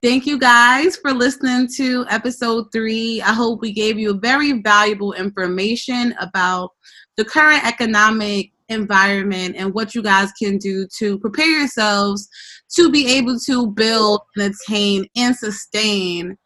Thank 0.00 0.26
you 0.26 0.38
guys 0.38 0.96
for 0.96 1.12
listening 1.12 1.68
to 1.76 2.06
episode 2.08 2.66
three. 2.72 3.20
I 3.20 3.32
hope 3.32 3.60
we 3.60 3.72
gave 3.72 3.98
you 3.98 4.14
very 4.14 4.62
valuable 4.62 5.12
information 5.14 6.14
about 6.20 6.70
the 7.18 7.24
current 7.24 7.66
economic 7.66 8.52
environment 8.70 9.56
and 9.58 9.74
what 9.74 9.94
you 9.94 10.02
guys 10.02 10.32
can 10.32 10.56
do 10.56 10.86
to 10.98 11.18
prepare 11.18 11.50
yourselves 11.60 12.28
to 12.74 12.90
be 12.90 13.06
able 13.06 13.38
to 13.38 13.66
build 13.72 14.20
and 14.36 14.54
attain 14.54 15.06
and 15.16 15.36
sustain 15.36 16.36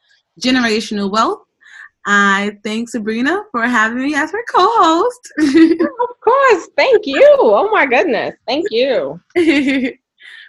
generational 0.40 1.11
wealth 1.11 1.42
I 2.04 2.58
thank 2.64 2.88
Sabrina 2.88 3.42
for 3.52 3.62
having 3.62 4.02
me 4.02 4.14
as 4.14 4.32
her 4.32 4.44
co-host. 4.52 5.32
of 5.38 6.20
course. 6.20 6.68
Thank 6.76 7.06
you. 7.06 7.24
Oh 7.38 7.70
my 7.70 7.87
goodness. 7.87 8.35
Thank 8.46 8.66
you. 8.70 9.20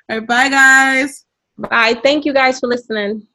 All 0.09 0.19
right, 0.19 0.27
bye 0.27 0.49
guys. 0.49 1.25
Bye. 1.57 1.99
Thank 2.01 2.25
you 2.25 2.33
guys 2.33 2.59
for 2.59 2.67
listening. 2.67 3.27